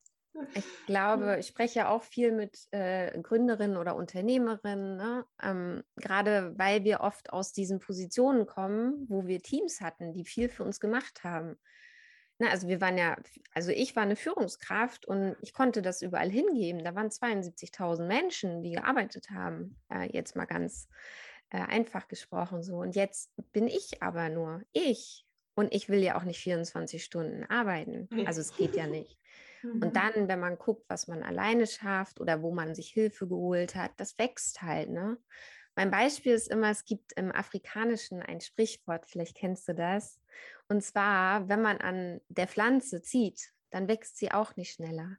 Ich 0.54 0.86
glaube, 0.86 1.38
ich 1.40 1.48
spreche 1.48 1.80
ja 1.80 1.90
auch 1.90 2.04
viel 2.04 2.32
mit 2.32 2.68
äh, 2.72 3.20
Gründerinnen 3.20 3.78
oder 3.78 3.96
Unternehmerinnen, 3.96 4.96
ne? 4.96 5.26
ähm, 5.42 5.84
gerade 5.96 6.54
weil 6.58 6.84
wir 6.84 7.02
oft 7.02 7.32
aus 7.34 7.54
diesen 7.54 7.80
Positionen 7.80 8.46
kommen, 8.46 9.06
wo 9.10 9.26
wir 9.26 9.42
Teams 9.42 9.82
hatten, 9.82 10.14
die 10.14 10.26
viel 10.26 10.50
für 10.50 10.64
uns 10.64 10.80
gemacht 10.80 11.24
haben. 11.24 11.58
Na, 12.40 12.50
also 12.50 12.68
wir 12.68 12.82
waren 12.82 13.00
ja, 13.00 13.18
also 13.54 13.72
ich 13.72 13.96
war 13.96 14.04
eine 14.04 14.16
Führungskraft 14.16 15.08
und 15.08 15.36
ich 15.42 15.54
konnte 15.54 15.82
das 15.82 16.04
überall 16.04 16.30
hingeben. 16.30 16.84
Da 16.84 16.94
waren 16.94 17.10
72.000 17.10 18.06
Menschen, 18.06 18.62
die 18.62 18.74
gearbeitet 18.74 19.32
haben, 19.32 19.82
äh, 19.92 20.08
jetzt 20.12 20.36
mal 20.36 20.46
ganz 20.46 20.88
äh, 21.50 21.60
einfach 21.60 22.08
gesprochen 22.08 22.64
so. 22.64 22.78
Und 22.78 22.96
jetzt 22.96 23.32
bin 23.52 23.68
ich 23.68 24.02
aber 24.02 24.30
nur 24.30 24.62
ich. 24.74 25.26
Und 25.56 25.74
ich 25.74 25.90
will 25.90 26.04
ja 26.04 26.18
auch 26.18 26.24
nicht 26.24 26.40
24 26.40 27.04
Stunden 27.04 27.44
arbeiten. 27.46 28.08
Also 28.28 28.42
es 28.42 28.56
geht 28.56 28.76
ja 28.76 28.86
nicht. 28.86 29.18
Und 29.64 29.86
mhm. 29.86 29.94
dann, 29.94 30.28
wenn 30.28 30.40
man 30.40 30.58
guckt, 30.58 30.86
was 30.88 31.08
man 31.08 31.24
alleine 31.24 31.66
schafft 31.66 32.20
oder 32.20 32.44
wo 32.44 32.54
man 32.54 32.76
sich 32.76 32.90
Hilfe 32.90 33.28
geholt 33.28 33.76
hat, 33.76 33.92
das 33.98 34.18
wächst 34.20 34.62
halt. 34.62 34.90
Ne? 34.90 35.18
Mein 35.76 35.92
Beispiel 35.92 36.34
ist 36.34 36.48
immer, 36.48 36.70
es 36.70 36.86
gibt 36.86 37.14
im 37.14 37.32
Afrikanischen 37.32 38.22
ein 38.22 38.40
Sprichwort, 38.42 39.06
vielleicht 39.06 39.36
kennst 39.36 39.68
du 39.68 39.74
das. 39.74 40.20
Und 40.70 40.84
zwar, 40.84 41.50
wenn 41.50 41.62
man 41.62 41.78
an 41.78 42.22
der 42.30 42.48
Pflanze 42.48 43.02
zieht, 43.02 43.52
dann 43.72 43.88
wächst 43.88 44.18
sie 44.18 44.32
auch 44.32 44.56
nicht 44.56 44.74
schneller. 44.74 45.18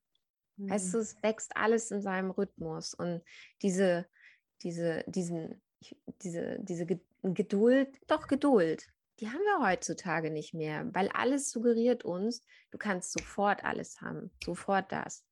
Mhm. 0.56 0.70
Weißt 0.70 0.94
du, 0.94 0.98
es 0.98 1.20
wächst 1.22 1.56
alles 1.56 1.90
in 1.90 2.02
seinem 2.02 2.30
Rhythmus. 2.30 2.94
Und 2.94 3.22
diese, 3.62 4.06
diese, 4.62 5.04
diesen, 5.06 5.62
diese, 6.22 6.58
diese 6.60 6.86
Geduld, 7.22 7.88
doch 8.06 8.26
Geduld, 8.26 8.88
die 9.20 9.28
haben 9.28 9.40
wir 9.40 9.68
heutzutage 9.68 10.30
nicht 10.30 10.54
mehr, 10.54 10.88
weil 10.94 11.08
alles 11.08 11.50
suggeriert 11.50 12.04
uns, 12.04 12.44
du 12.70 12.78
kannst 12.78 13.12
sofort 13.12 13.64
alles 13.64 14.00
haben, 14.00 14.30
sofort 14.44 14.92
das 14.92 15.24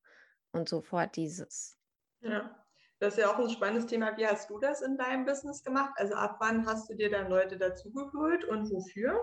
und 0.52 0.68
sofort 0.68 1.16
dieses. 1.16 1.78
Ja, 2.20 2.64
das 2.98 3.14
ist 3.14 3.20
ja 3.20 3.32
auch 3.32 3.38
ein 3.38 3.50
spannendes 3.50 3.86
Thema. 3.86 4.16
Wie 4.16 4.26
hast 4.26 4.50
du 4.50 4.58
das 4.58 4.80
in 4.82 4.96
deinem 4.96 5.24
Business 5.24 5.62
gemacht? 5.62 5.92
Also 5.96 6.14
ab 6.14 6.36
wann 6.40 6.66
hast 6.66 6.90
du 6.90 6.94
dir 6.94 7.10
dann 7.10 7.28
Leute 7.28 7.58
dazugeholt 7.58 8.44
und 8.44 8.70
wofür? 8.70 9.20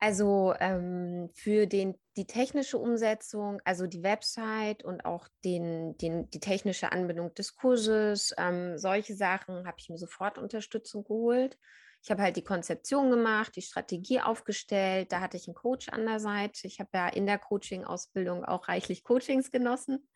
Also 0.00 0.54
ähm, 0.60 1.30
für 1.34 1.66
den, 1.66 1.98
die 2.16 2.26
technische 2.26 2.78
Umsetzung, 2.78 3.60
also 3.64 3.88
die 3.88 4.04
Website 4.04 4.84
und 4.84 5.04
auch 5.04 5.26
den, 5.44 5.96
den, 5.98 6.30
die 6.30 6.38
technische 6.38 6.92
Anbindung 6.92 7.34
des 7.34 7.56
Kurses, 7.56 8.32
ähm, 8.38 8.78
solche 8.78 9.16
Sachen 9.16 9.66
habe 9.66 9.76
ich 9.78 9.88
mir 9.88 9.98
sofort 9.98 10.38
Unterstützung 10.38 11.02
geholt. 11.02 11.58
Ich 12.02 12.10
habe 12.12 12.22
halt 12.22 12.36
die 12.36 12.44
Konzeption 12.44 13.10
gemacht, 13.10 13.56
die 13.56 13.62
Strategie 13.62 14.20
aufgestellt. 14.20 15.10
Da 15.10 15.20
hatte 15.20 15.36
ich 15.36 15.48
einen 15.48 15.56
Coach 15.56 15.88
an 15.88 16.06
der 16.06 16.20
Seite. 16.20 16.68
Ich 16.68 16.78
habe 16.78 16.90
ja 16.94 17.08
in 17.08 17.26
der 17.26 17.38
Coaching-Ausbildung 17.38 18.44
auch 18.44 18.68
reichlich 18.68 19.02
Coachings 19.02 19.50
genossen. 19.50 20.08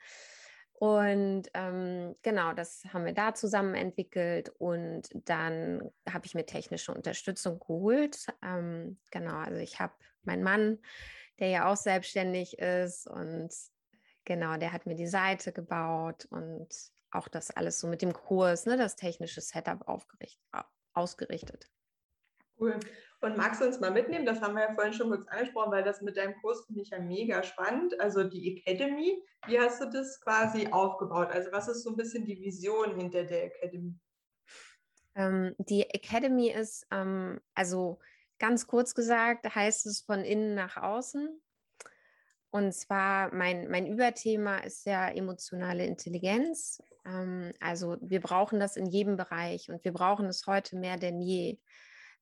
Und 0.75 1.45
ähm, 1.55 2.17
genau, 2.23 2.53
das 2.55 2.85
haben 2.93 3.05
wir 3.05 3.15
da 3.15 3.35
zusammen 3.35 3.75
entwickelt 3.75 4.53
und 4.59 5.09
dann 5.15 5.93
habe 6.09 6.27
ich 6.27 6.35
mir 6.35 6.45
technische 6.45 6.93
Unterstützung 6.93 7.61
geholt. 7.61 8.27
Ähm, 8.43 8.99
genau, 9.11 9.37
also 9.37 9.59
ich 9.59 9.79
habe 9.79 9.95
meinen 10.23 10.43
Mann, 10.43 10.79
der 11.39 11.49
ja 11.49 11.71
auch 11.71 11.77
selbstständig 11.77 12.59
ist 12.59 13.07
und 13.07 13.55
genau, 14.25 14.57
der 14.57 14.73
hat 14.73 14.87
mir 14.87 14.97
die 14.97 15.07
Seite 15.07 15.53
gebaut 15.53 16.27
und 16.31 16.69
auch 17.13 17.29
das 17.29 17.51
alles 17.51 17.79
so 17.79 17.87
mit 17.87 18.03
dem 18.03 18.13
Kurs, 18.13 18.67
ne, 18.67 18.77
das 18.77 18.97
technische 18.97 19.41
Setup 19.41 19.87
aufgerichtet, 19.87 20.43
ausgerichtet. 20.95 21.71
Cool. 22.59 22.79
Und 23.23 23.37
magst 23.37 23.61
du 23.61 23.67
uns 23.67 23.79
mal 23.79 23.93
mitnehmen? 23.93 24.27
Das 24.27 24.41
haben 24.41 24.55
wir 24.55 24.65
ja 24.65 24.75
vorhin 24.75 24.93
schon 24.93 25.09
kurz 25.09 25.29
angesprochen, 25.29 25.71
weil 25.71 25.85
das 25.85 26.03
mit 26.03 26.17
deinem 26.17 26.35
Kurs 26.41 26.67
finde 26.67 26.83
ich 26.83 26.91
ja 26.91 26.99
mega 26.99 27.45
spannend. 27.45 27.99
Also 28.01 28.25
die 28.25 28.57
Academy, 28.57 29.23
wie 29.47 29.61
hast 29.61 29.81
du 29.81 29.89
das 29.89 30.21
quasi 30.21 30.67
aufgebaut? 30.73 31.29
Also 31.31 31.53
was 31.53 31.69
ist 31.69 31.85
so 31.85 31.91
ein 31.91 31.97
bisschen 31.97 32.25
die 32.25 32.41
Vision 32.41 32.97
hinter 32.97 33.23
der 33.23 33.45
Academy? 33.45 33.95
Ähm, 35.15 35.55
die 35.59 35.89
Academy 35.91 36.51
ist, 36.51 36.85
ähm, 36.91 37.41
also 37.55 38.01
ganz 38.41 38.67
kurz 38.67 38.93
gesagt, 38.93 39.55
heißt 39.55 39.87
es 39.87 40.01
von 40.01 40.25
innen 40.25 40.57
nach 40.57 40.77
außen. 40.77 41.41
Und 42.51 42.75
zwar 42.75 43.33
mein, 43.33 43.71
mein 43.71 43.87
Überthema 43.87 44.59
ist 44.59 44.85
ja 44.85 45.09
emotionale 45.09 45.87
Intelligenz. 45.87 46.83
Ähm, 47.07 47.53
also 47.61 47.99
wir 48.01 48.21
brauchen 48.21 48.59
das 48.59 48.77
in 48.77 48.87
jedem 48.87 49.17
Bereich 49.17 49.71
und 49.71 49.85
wir 49.85 49.93
brauchen 49.93 50.27
es 50.27 50.45
heute 50.49 50.77
mehr 50.77 50.97
denn 50.97 51.21
je. 51.21 51.59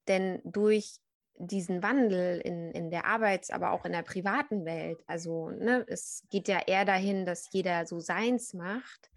Denn 0.08 0.40
durch 0.44 1.00
diesen 1.36 1.82
Wandel 1.82 2.40
in, 2.40 2.70
in 2.72 2.90
der 2.90 3.06
Arbeits-, 3.06 3.50
aber 3.50 3.72
auch 3.72 3.84
in 3.84 3.92
der 3.92 4.02
privaten 4.02 4.64
Welt, 4.64 5.02
also 5.06 5.50
ne, 5.50 5.84
es 5.88 6.24
geht 6.30 6.48
ja 6.48 6.60
eher 6.66 6.84
dahin, 6.84 7.24
dass 7.24 7.52
jeder 7.52 7.86
so 7.86 7.98
seins 8.00 8.52
macht, 8.52 9.10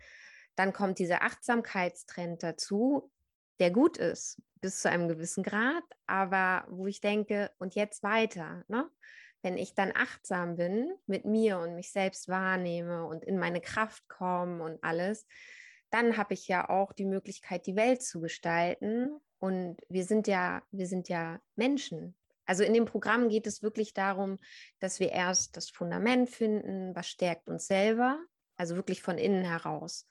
dann 0.56 0.72
kommt 0.72 1.00
dieser 1.00 1.24
Achtsamkeitstrend 1.24 2.44
dazu, 2.44 3.12
der 3.60 3.72
gut 3.72 3.98
ist 3.98 4.42
bis 4.62 4.80
zu 4.82 4.90
einem 4.90 5.10
gewissen 5.10 5.44
Grad, 5.44 5.84
aber 6.08 6.66
wo 6.70 6.88
ich 6.88 7.02
denke, 7.02 7.52
und 7.60 7.76
jetzt 7.76 8.02
weiter, 8.02 8.64
ne? 8.68 8.90
wenn 9.42 9.58
ich 9.58 9.76
dann 9.76 9.92
achtsam 9.94 10.56
bin 10.56 10.90
mit 11.06 11.26
mir 11.26 11.60
und 11.60 11.76
mich 11.76 11.92
selbst 11.92 12.30
wahrnehme 12.30 13.06
und 13.06 13.26
in 13.26 13.38
meine 13.38 13.60
Kraft 13.60 14.08
komme 14.08 14.64
und 14.64 14.82
alles, 14.84 15.28
dann 15.94 16.18
habe 16.18 16.34
ich 16.34 16.48
ja 16.48 16.70
auch 16.70 16.92
die 16.92 17.06
Möglichkeit, 17.06 17.68
die 17.68 17.76
Welt 17.76 18.02
zu 18.02 18.20
gestalten. 18.20 19.20
Und 19.38 19.78
wir 19.90 20.06
sind 20.06 20.28
ja, 20.28 20.64
wir 20.72 20.88
sind 20.88 21.08
ja 21.08 21.40
Menschen. 21.56 22.16
Also 22.46 22.64
in 22.64 22.74
dem 22.74 22.86
Programm 22.86 23.30
geht 23.30 23.46
es 23.46 23.62
wirklich 23.62 23.94
darum, 23.94 24.40
dass 24.80 25.00
wir 25.00 25.12
erst 25.12 25.56
das 25.56 25.70
Fundament 25.70 26.30
finden, 26.30 26.96
was 26.96 27.08
stärkt 27.08 27.48
uns 27.48 27.68
selber, 27.68 28.20
also 28.58 28.76
wirklich 28.76 29.02
von 29.04 29.18
innen 29.18 29.46
heraus. 29.46 30.08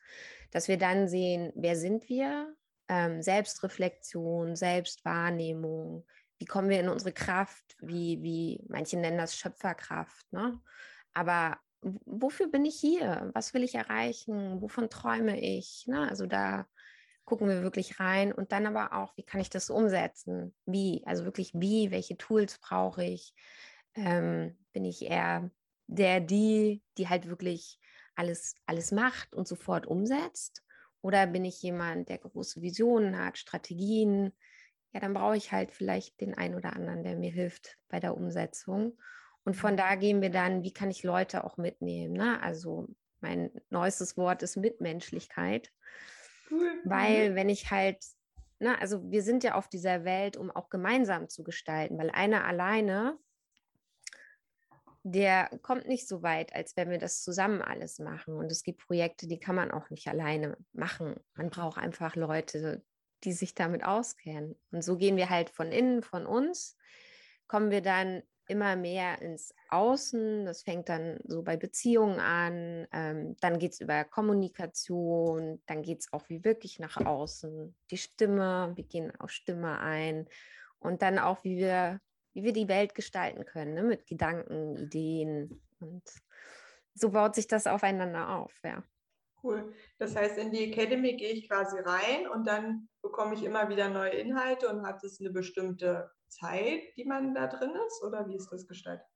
Dass 0.53 0.69
wir 0.69 0.79
dann 0.79 1.09
sehen, 1.09 1.53
wer 1.57 1.77
sind 1.77 2.09
wir, 2.09 2.55
ähm, 2.89 3.21
Selbstreflexion, 3.21 4.55
Selbstwahrnehmung, 4.55 6.07
wie 6.39 6.47
kommen 6.47 6.69
wir 6.69 6.81
in 6.81 6.89
unsere 6.89 7.13
Kraft, 7.13 7.77
wie, 7.81 8.23
wie 8.23 8.65
manche 8.69 8.99
nennen 8.99 9.19
das 9.19 9.37
Schöpferkraft. 9.37 10.33
Ne? 10.33 10.61
Aber 11.13 11.59
wofür 11.83 12.49
bin 12.49 12.65
ich 12.65 12.77
hier? 12.77 13.31
Was 13.35 13.55
will 13.55 13.63
ich 13.63 13.75
erreichen? 13.75 14.61
Wovon 14.61 14.89
träume 14.89 15.41
ich? 15.41 15.85
Ne? 15.87 16.09
Also 16.09 16.27
da 16.27 16.67
gucken 17.25 17.49
wir 17.49 17.63
wirklich 17.63 18.01
rein 18.01 18.33
und 18.33 18.53
dann 18.53 18.67
aber 18.67 18.93
auch, 18.95 19.17
wie 19.17 19.25
kann 19.25 19.41
ich 19.41 19.51
das 19.51 19.71
umsetzen? 19.71 20.55
Wie? 20.67 21.03
Also 21.07 21.25
wirklich 21.25 21.53
wie? 21.55 21.91
Welche 21.91 22.17
Tools 22.17 22.59
brauche 22.59 23.05
ich? 23.05 23.35
Ähm, 23.95 24.59
bin 24.73 24.85
ich 24.85 25.03
eher 25.03 25.51
der, 25.87 26.21
die, 26.21 26.83
die 26.99 27.09
halt 27.09 27.29
wirklich 27.29 27.79
alles, 28.15 28.57
alles 28.67 28.93
macht 28.93 29.35
und 29.35 29.49
sofort 29.49 29.87
umsetzt? 29.87 30.63
Oder 31.01 31.27
bin 31.27 31.45
ich 31.45 31.61
jemand, 31.63 32.09
der 32.09 32.19
große 32.19 32.63
Visionen 32.63 33.19
hat, 33.19 33.39
Strategien? 33.39 34.33
Ja, 34.93 35.01
dann 35.01 35.15
brauche 35.15 35.37
ich 35.37 35.53
halt 35.53 35.73
vielleicht 35.73 36.21
den 36.21 36.35
einen 36.35 36.55
oder 36.55 36.75
anderen, 36.75 37.03
der 37.03 37.17
mir 37.17 37.31
hilft 37.31 37.79
bei 37.89 37.99
der 37.99 38.17
Umsetzung. 38.17 38.99
Und 39.45 39.55
von 39.55 39.77
da 39.77 39.97
gehen 39.97 40.23
wir 40.23 40.31
dann, 40.31 40.63
wie 40.63 40.73
kann 40.73 40.91
ich 40.91 41.03
Leute 41.03 41.45
auch 41.45 41.57
mitnehmen? 41.57 42.15
Ne? 42.15 42.41
Also 42.43 42.89
mein 43.21 43.51
neuestes 43.71 44.17
Wort 44.17 44.43
ist 44.43 44.57
Mitmenschlichkeit. 44.57 45.73
Cool. 46.51 46.81
Weil 46.85 47.31
mhm. 47.31 47.35
wenn 47.35 47.49
ich 47.49 47.71
halt, 47.71 48.05
na, 48.59 48.77
also 48.77 49.11
wir 49.11 49.23
sind 49.23 49.43
ja 49.43 49.55
auf 49.55 49.69
dieser 49.69 50.05
Welt, 50.05 50.37
um 50.37 50.51
auch 50.51 50.69
gemeinsam 50.69 51.29
zu 51.29 51.43
gestalten, 51.43 51.99
weil 51.99 52.11
einer 52.11 52.45
alleine, 52.45 53.19
der 55.05 55.49
kommt 55.63 55.89
nicht 55.89 56.07
so 56.07 56.23
weit, 56.23 56.55
als 56.55 56.77
wenn 56.77 56.91
wir 56.91 56.99
das 56.99 57.23
zusammen 57.23 57.63
alles 57.63 57.99
machen. 57.99 58.35
Und 58.35 58.53
es 58.53 58.63
gibt 58.63 58.87
Projekte, 58.87 59.27
die 59.27 59.41
kann 59.41 59.57
man 59.57 59.73
auch 59.73 59.91
nicht 59.91 60.07
alleine 60.07 60.57
machen. 60.73 61.17
Man 61.35 61.51
braucht 61.51 61.79
einfach 61.79 62.15
Leute, 62.15 62.85
die 63.25 63.33
sich 63.33 63.55
damit 63.55 63.85
auskennen. 63.85 64.57
Und 64.71 64.83
so 64.83 64.97
gehen 64.97 65.17
wir 65.17 65.31
halt 65.31 65.51
von 65.51 65.73
innen, 65.73 66.03
von 66.03 66.27
uns, 66.27 66.77
kommen 67.49 67.71
wir 67.71 67.83
dann 67.83 68.23
immer 68.53 68.77
mehr 68.77 69.21
ins 69.23 69.55
Außen. 69.71 70.45
Das 70.45 70.63
fängt 70.63 70.91
dann 70.91 71.19
so 71.25 71.43
bei 71.43 71.57
Beziehungen 71.57 72.21
an. 72.21 72.87
Ähm, 72.93 73.37
dann 73.41 73.59
geht 73.59 73.73
es 73.73 73.81
über 73.81 74.05
Kommunikation. 74.05 75.63
Dann 75.67 75.83
geht 75.83 76.01
es 76.01 76.13
auch 76.13 76.29
wie 76.29 76.45
wirklich 76.45 76.79
nach 76.79 76.99
außen. 76.99 77.75
Die 77.91 77.97
Stimme, 77.97 78.73
wir 78.77 78.85
gehen 78.85 79.13
auf 79.19 79.31
Stimme 79.31 79.81
ein. 79.81 80.29
Und 80.79 81.01
dann 81.01 81.19
auch, 81.19 81.43
wie 81.45 81.57
wir, 81.57 82.01
wie 82.35 82.45
wir 82.45 82.53
die 82.53 82.69
Welt 82.69 82.95
gestalten 82.95 83.47
können, 83.47 83.75
ne? 83.75 83.83
mit 83.83 84.07
Gedanken, 84.07 84.77
Ideen. 84.77 85.63
Und 85.81 86.03
so 86.95 87.11
baut 87.11 87.35
sich 87.35 87.47
das 87.47 87.67
aufeinander 87.67 88.29
auf, 88.37 88.53
ja. 88.63 88.85
Cool. 89.43 89.73
Das 89.99 90.15
heißt, 90.15 90.39
in 90.39 90.53
die 90.53 90.71
Academy 90.71 91.17
gehe 91.17 91.33
ich 91.33 91.49
quasi 91.49 91.79
rein 91.81 92.29
und 92.29 92.47
dann 92.47 92.89
bekomme 93.01 93.35
ich 93.35 93.43
immer 93.43 93.69
wieder 93.69 93.89
neue 93.89 94.11
Inhalte 94.11 94.69
und 94.69 94.87
hat 94.87 95.03
es 95.03 95.19
eine 95.19 95.31
bestimmte 95.31 96.13
Zeit, 96.33 96.83
die 96.97 97.05
man 97.05 97.35
da 97.35 97.47
drin 97.47 97.73
ist 97.87 98.03
oder 98.03 98.27
wie 98.29 98.37
ist 98.37 98.51
das 98.51 98.67
gestaltet? 98.67 99.07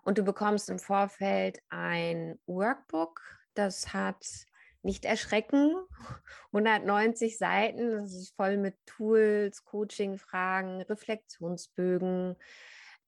Und 0.03 0.17
du 0.17 0.23
bekommst 0.23 0.69
im 0.69 0.79
Vorfeld 0.79 1.59
ein 1.69 2.39
Workbook. 2.45 3.21
Das 3.55 3.93
hat 3.93 4.25
nicht 4.85 5.03
erschrecken. 5.03 5.75
190 6.53 7.37
Seiten, 7.37 7.91
das 7.91 8.13
ist 8.13 8.35
voll 8.35 8.57
mit 8.57 8.75
Tools, 8.85 9.65
Coaching-Fragen, 9.65 10.81
Reflexionsbögen, 10.83 12.35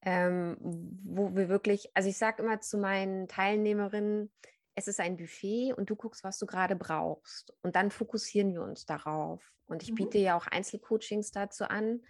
ähm, 0.02 0.58
wo 0.60 1.36
wir 1.36 1.48
wirklich, 1.48 1.90
also 1.94 2.10
ich 2.10 2.18
sage 2.18 2.44
immer 2.44 2.60
zu 2.60 2.78
meinen 2.78 3.28
Teilnehmerinnen, 3.28 4.32
es 4.76 4.88
ist 4.88 5.00
ein 5.00 5.18
Buffet 5.18 5.74
und 5.74 5.90
du 5.90 5.96
guckst, 5.96 6.24
was 6.24 6.38
du 6.38 6.46
gerade 6.46 6.76
brauchst. 6.76 7.54
Und 7.64 7.76
dann 7.76 7.90
fokussieren 7.90 8.54
wir 8.54 8.62
uns 8.62 8.86
darauf. 8.86 9.52
Und 9.66 9.82
ich 9.82 9.92
mhm. 9.92 9.96
biete 9.96 10.18
ja 10.20 10.38
auch 10.38 10.46
Einzelcoachings 10.46 11.32
dazu 11.32 11.66
an, 11.66 12.02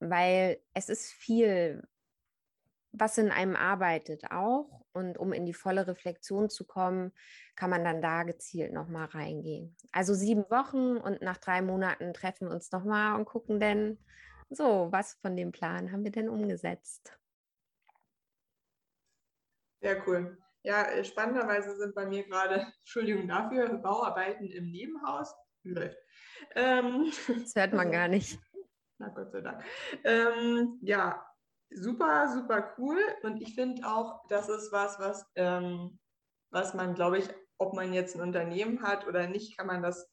weil 0.00 0.60
es 0.74 0.88
ist 0.88 1.12
viel, 1.12 1.82
was 2.92 3.16
in 3.16 3.30
einem 3.30 3.56
arbeitet 3.56 4.30
auch. 4.30 4.83
Und 4.94 5.18
um 5.18 5.32
in 5.32 5.44
die 5.44 5.52
volle 5.52 5.86
Reflexion 5.86 6.48
zu 6.48 6.64
kommen, 6.64 7.12
kann 7.56 7.68
man 7.68 7.84
dann 7.84 8.00
da 8.00 8.22
gezielt 8.22 8.72
nochmal 8.72 9.06
reingehen. 9.06 9.76
Also 9.92 10.14
sieben 10.14 10.48
Wochen 10.50 10.96
und 10.96 11.20
nach 11.20 11.36
drei 11.36 11.62
Monaten 11.62 12.14
treffen 12.14 12.48
wir 12.48 12.54
uns 12.54 12.70
nochmal 12.70 13.16
und 13.18 13.24
gucken 13.24 13.60
denn, 13.60 13.98
so, 14.50 14.88
was 14.90 15.14
von 15.14 15.36
dem 15.36 15.52
Plan 15.52 15.90
haben 15.90 16.04
wir 16.04 16.12
denn 16.12 16.28
umgesetzt? 16.28 17.18
Sehr 19.80 20.06
cool. 20.06 20.38
Ja, 20.62 20.84
äh, 20.84 21.04
spannenderweise 21.04 21.76
sind 21.76 21.94
bei 21.94 22.06
mir 22.06 22.24
gerade, 22.24 22.66
Entschuldigung 22.78 23.28
dafür, 23.28 23.68
Bauarbeiten 23.78 24.46
im 24.46 24.70
Nebenhaus. 24.70 25.34
Läuft. 25.66 25.96
Ähm, 26.54 27.10
das 27.26 27.54
hört 27.54 27.72
man 27.72 27.90
gar 27.92 28.06
nicht. 28.06 28.38
Na 28.98 29.08
Gott 29.08 29.32
sei 29.32 29.40
Dank. 29.40 29.64
Ähm, 30.04 30.78
ja, 30.82 31.26
super, 31.70 32.28
super 32.32 32.74
cool. 32.78 32.98
Und 33.22 33.40
ich 33.40 33.54
finde 33.54 33.86
auch, 33.86 34.26
das 34.28 34.48
ist 34.48 34.72
was, 34.72 34.98
was, 34.98 35.26
ähm, 35.36 35.98
was 36.50 36.74
man, 36.74 36.94
glaube 36.94 37.18
ich, 37.18 37.28
ob 37.58 37.74
man 37.74 37.92
jetzt 37.92 38.14
ein 38.16 38.22
Unternehmen 38.22 38.82
hat 38.82 39.06
oder 39.06 39.26
nicht, 39.26 39.56
kann 39.56 39.66
man 39.66 39.82
das 39.82 40.10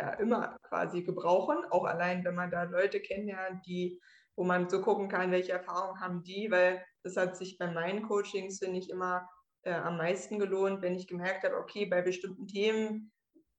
ja 0.00 0.10
immer 0.14 0.56
quasi 0.62 1.02
gebrauchen. 1.02 1.64
Auch 1.70 1.84
allein, 1.84 2.24
wenn 2.24 2.34
man 2.34 2.50
da 2.50 2.64
Leute 2.64 3.00
kennenlernt, 3.00 3.66
die, 3.66 4.00
wo 4.36 4.44
man 4.44 4.68
so 4.68 4.80
gucken 4.80 5.08
kann, 5.08 5.32
welche 5.32 5.52
Erfahrungen 5.52 6.00
haben 6.00 6.22
die, 6.22 6.50
weil 6.50 6.84
das 7.02 7.16
hat 7.16 7.36
sich 7.36 7.58
bei 7.58 7.70
meinen 7.70 8.02
Coachings, 8.06 8.58
finde 8.58 8.78
ich, 8.78 8.90
immer 8.90 9.28
äh, 9.62 9.72
am 9.72 9.96
meisten 9.96 10.38
gelohnt, 10.38 10.82
wenn 10.82 10.94
ich 10.94 11.08
gemerkt 11.08 11.44
habe, 11.44 11.56
okay, 11.56 11.86
bei 11.86 12.02
bestimmten 12.02 12.46
Themen, 12.46 13.12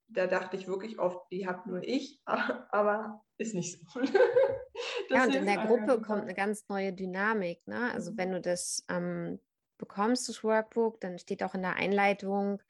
da 0.08 0.26
dachte 0.26 0.56
ich 0.56 0.66
wirklich 0.66 0.98
oft, 0.98 1.20
die 1.30 1.46
habe 1.46 1.68
nur 1.68 1.82
ich, 1.82 2.20
aber 2.26 3.22
ist 3.36 3.54
nicht 3.54 3.78
so. 3.78 4.00
ja, 5.10 5.24
und 5.24 5.34
in 5.34 5.46
der 5.46 5.66
Gruppe 5.66 6.00
kommt 6.00 6.22
eine 6.22 6.34
ganz 6.34 6.68
neue 6.68 6.92
Dynamik. 6.92 7.66
Ne? 7.66 7.90
Also 7.92 8.12
mhm. 8.12 8.18
wenn 8.18 8.32
du 8.32 8.40
das 8.40 8.84
ähm, 8.88 9.40
bekommst, 9.78 10.28
das 10.28 10.44
Workbook, 10.44 11.00
dann 11.00 11.18
steht 11.18 11.42
auch 11.42 11.54
in 11.54 11.62
der 11.62 11.76
Einleitung, 11.76 12.62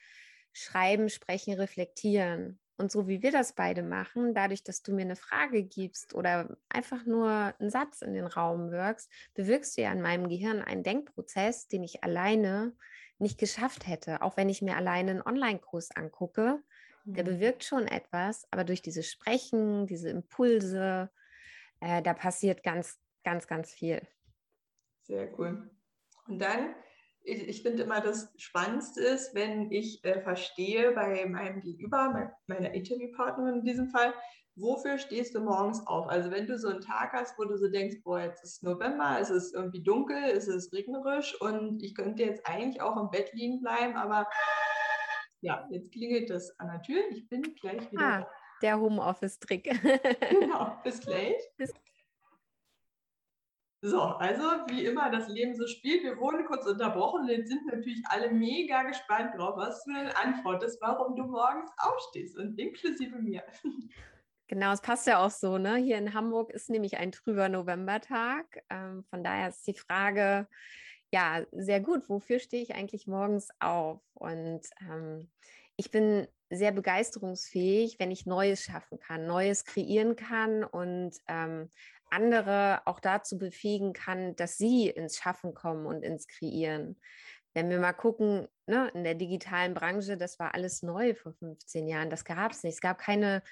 schreiben, 0.52 1.08
sprechen, 1.08 1.54
reflektieren. 1.54 2.58
Und 2.76 2.90
so 2.90 3.06
wie 3.06 3.22
wir 3.22 3.30
das 3.30 3.52
beide 3.52 3.82
machen, 3.82 4.32
dadurch, 4.32 4.64
dass 4.64 4.82
du 4.82 4.94
mir 4.94 5.02
eine 5.02 5.16
Frage 5.16 5.62
gibst 5.62 6.14
oder 6.14 6.56
einfach 6.70 7.04
nur 7.04 7.28
einen 7.28 7.68
Satz 7.68 8.00
in 8.00 8.14
den 8.14 8.24
Raum 8.24 8.70
wirkst, 8.70 9.12
bewirkst 9.34 9.76
du 9.76 9.82
ja 9.82 9.92
in 9.92 10.00
meinem 10.00 10.28
Gehirn 10.28 10.62
einen 10.62 10.82
Denkprozess, 10.82 11.68
den 11.68 11.84
ich 11.84 12.02
alleine 12.02 12.74
nicht 13.18 13.38
geschafft 13.38 13.86
hätte. 13.86 14.22
Auch 14.22 14.38
wenn 14.38 14.48
ich 14.48 14.62
mir 14.62 14.76
alleine 14.76 15.10
einen 15.10 15.22
Online-Kurs 15.22 15.90
angucke, 15.94 16.62
der 17.04 17.24
mhm. 17.24 17.28
bewirkt 17.28 17.64
schon 17.64 17.86
etwas, 17.86 18.46
aber 18.50 18.64
durch 18.64 18.80
dieses 18.80 19.10
Sprechen, 19.10 19.86
diese 19.86 20.08
Impulse, 20.08 21.10
äh, 21.80 22.02
da 22.02 22.14
passiert 22.14 22.62
ganz, 22.62 22.98
ganz, 23.24 23.46
ganz 23.46 23.72
viel. 23.72 24.06
Sehr 25.02 25.28
cool. 25.38 25.70
Und 26.26 26.38
dann, 26.38 26.74
ich, 27.22 27.48
ich 27.48 27.62
finde 27.62 27.82
immer, 27.82 28.00
das 28.00 28.32
Spannendste 28.36 29.00
ist, 29.00 29.34
wenn 29.34 29.70
ich 29.72 30.04
äh, 30.04 30.20
verstehe 30.20 30.92
bei 30.92 31.26
meinem 31.26 31.60
Gegenüber, 31.60 32.32
meiner 32.46 32.72
Interviewpartnerin 32.72 33.60
in 33.60 33.64
diesem 33.64 33.88
Fall, 33.88 34.14
wofür 34.56 34.98
stehst 34.98 35.34
du 35.34 35.40
morgens 35.40 35.86
auf? 35.86 36.06
Also 36.08 36.30
wenn 36.30 36.46
du 36.46 36.58
so 36.58 36.68
einen 36.68 36.80
Tag 36.80 37.12
hast, 37.12 37.38
wo 37.38 37.44
du 37.44 37.56
so 37.56 37.68
denkst, 37.68 37.96
boah, 38.04 38.20
jetzt 38.20 38.44
ist 38.44 38.62
November, 38.62 39.18
es 39.20 39.30
ist 39.30 39.54
irgendwie 39.54 39.82
dunkel, 39.82 40.22
es 40.22 40.48
ist 40.48 40.72
regnerisch 40.72 41.40
und 41.40 41.82
ich 41.82 41.94
könnte 41.94 42.22
jetzt 42.22 42.46
eigentlich 42.46 42.80
auch 42.82 42.96
im 42.96 43.10
Bett 43.10 43.32
liegen 43.32 43.60
bleiben, 43.60 43.96
aber 43.96 44.28
ja, 45.40 45.66
jetzt 45.70 45.92
klingelt 45.92 46.28
das 46.28 46.58
an 46.58 46.68
der 46.68 46.82
Tür. 46.82 47.02
Ich 47.10 47.28
bin 47.28 47.42
gleich 47.60 47.90
wieder 47.90 48.04
ah, 48.04 48.18
da 48.20 48.28
der 48.62 48.80
Homeoffice-Trick. 48.80 49.64
genau, 50.30 50.76
bis 50.84 51.00
gleich. 51.00 51.36
Bis 51.56 51.72
so, 53.82 54.02
also 54.02 54.42
wie 54.68 54.84
immer 54.84 55.10
das 55.10 55.28
Leben 55.28 55.54
so 55.56 55.66
spielt. 55.66 56.02
Wir 56.02 56.18
wurden 56.18 56.44
kurz 56.44 56.66
unterbrochen 56.66 57.22
und 57.22 57.28
jetzt 57.28 57.48
sind 57.48 57.64
natürlich 57.66 58.02
alle 58.10 58.30
mega 58.30 58.82
gespannt 58.82 59.34
drauf, 59.34 59.56
was 59.56 59.82
du 59.84 59.94
denn 59.94 60.08
antwortest, 60.08 60.78
warum 60.82 61.16
du 61.16 61.22
morgens 61.22 61.70
aufstehst 61.78 62.36
und 62.36 62.58
inklusive 62.58 63.16
mir. 63.16 63.42
Genau, 64.50 64.72
es 64.72 64.80
passt 64.80 65.06
ja 65.06 65.24
auch 65.24 65.30
so. 65.30 65.58
Ne? 65.58 65.76
Hier 65.76 65.96
in 65.96 66.12
Hamburg 66.12 66.50
ist 66.50 66.70
nämlich 66.70 66.96
ein 66.96 67.12
trüber 67.12 67.48
Novembertag. 67.48 68.64
Ähm, 68.68 69.04
von 69.04 69.22
daher 69.22 69.50
ist 69.50 69.64
die 69.64 69.74
Frage, 69.74 70.48
ja, 71.12 71.46
sehr 71.52 71.78
gut. 71.78 72.08
Wofür 72.08 72.40
stehe 72.40 72.60
ich 72.60 72.74
eigentlich 72.74 73.06
morgens 73.06 73.50
auf? 73.60 74.00
Und 74.14 74.62
ähm, 74.80 75.30
ich 75.76 75.92
bin 75.92 76.26
sehr 76.50 76.72
begeisterungsfähig, 76.72 77.98
wenn 77.98 78.10
ich 78.10 78.26
Neues 78.26 78.62
schaffen 78.62 78.98
kann, 78.98 79.26
Neues 79.26 79.64
kreieren 79.64 80.16
kann 80.16 80.64
und 80.64 81.12
ähm, 81.28 81.70
andere 82.10 82.82
auch 82.86 83.00
dazu 83.00 83.38
befähigen 83.38 83.92
kann, 83.92 84.34
dass 84.36 84.58
sie 84.58 84.88
ins 84.88 85.16
Schaffen 85.16 85.54
kommen 85.54 85.86
und 85.86 86.02
ins 86.02 86.26
Kreieren. 86.26 87.00
Wenn 87.54 87.70
wir 87.70 87.78
mal 87.78 87.92
gucken, 87.92 88.48
ne, 88.66 88.90
in 88.94 89.04
der 89.04 89.14
digitalen 89.14 89.74
Branche, 89.74 90.16
das 90.16 90.38
war 90.38 90.54
alles 90.54 90.82
neu 90.82 91.14
vor 91.14 91.32
15 91.34 91.88
Jahren, 91.88 92.10
das 92.10 92.24
gab 92.24 92.52
es 92.52 92.62
nicht. 92.62 92.74
Es 92.74 92.80
gab 92.80 92.98
keine, 92.98 93.42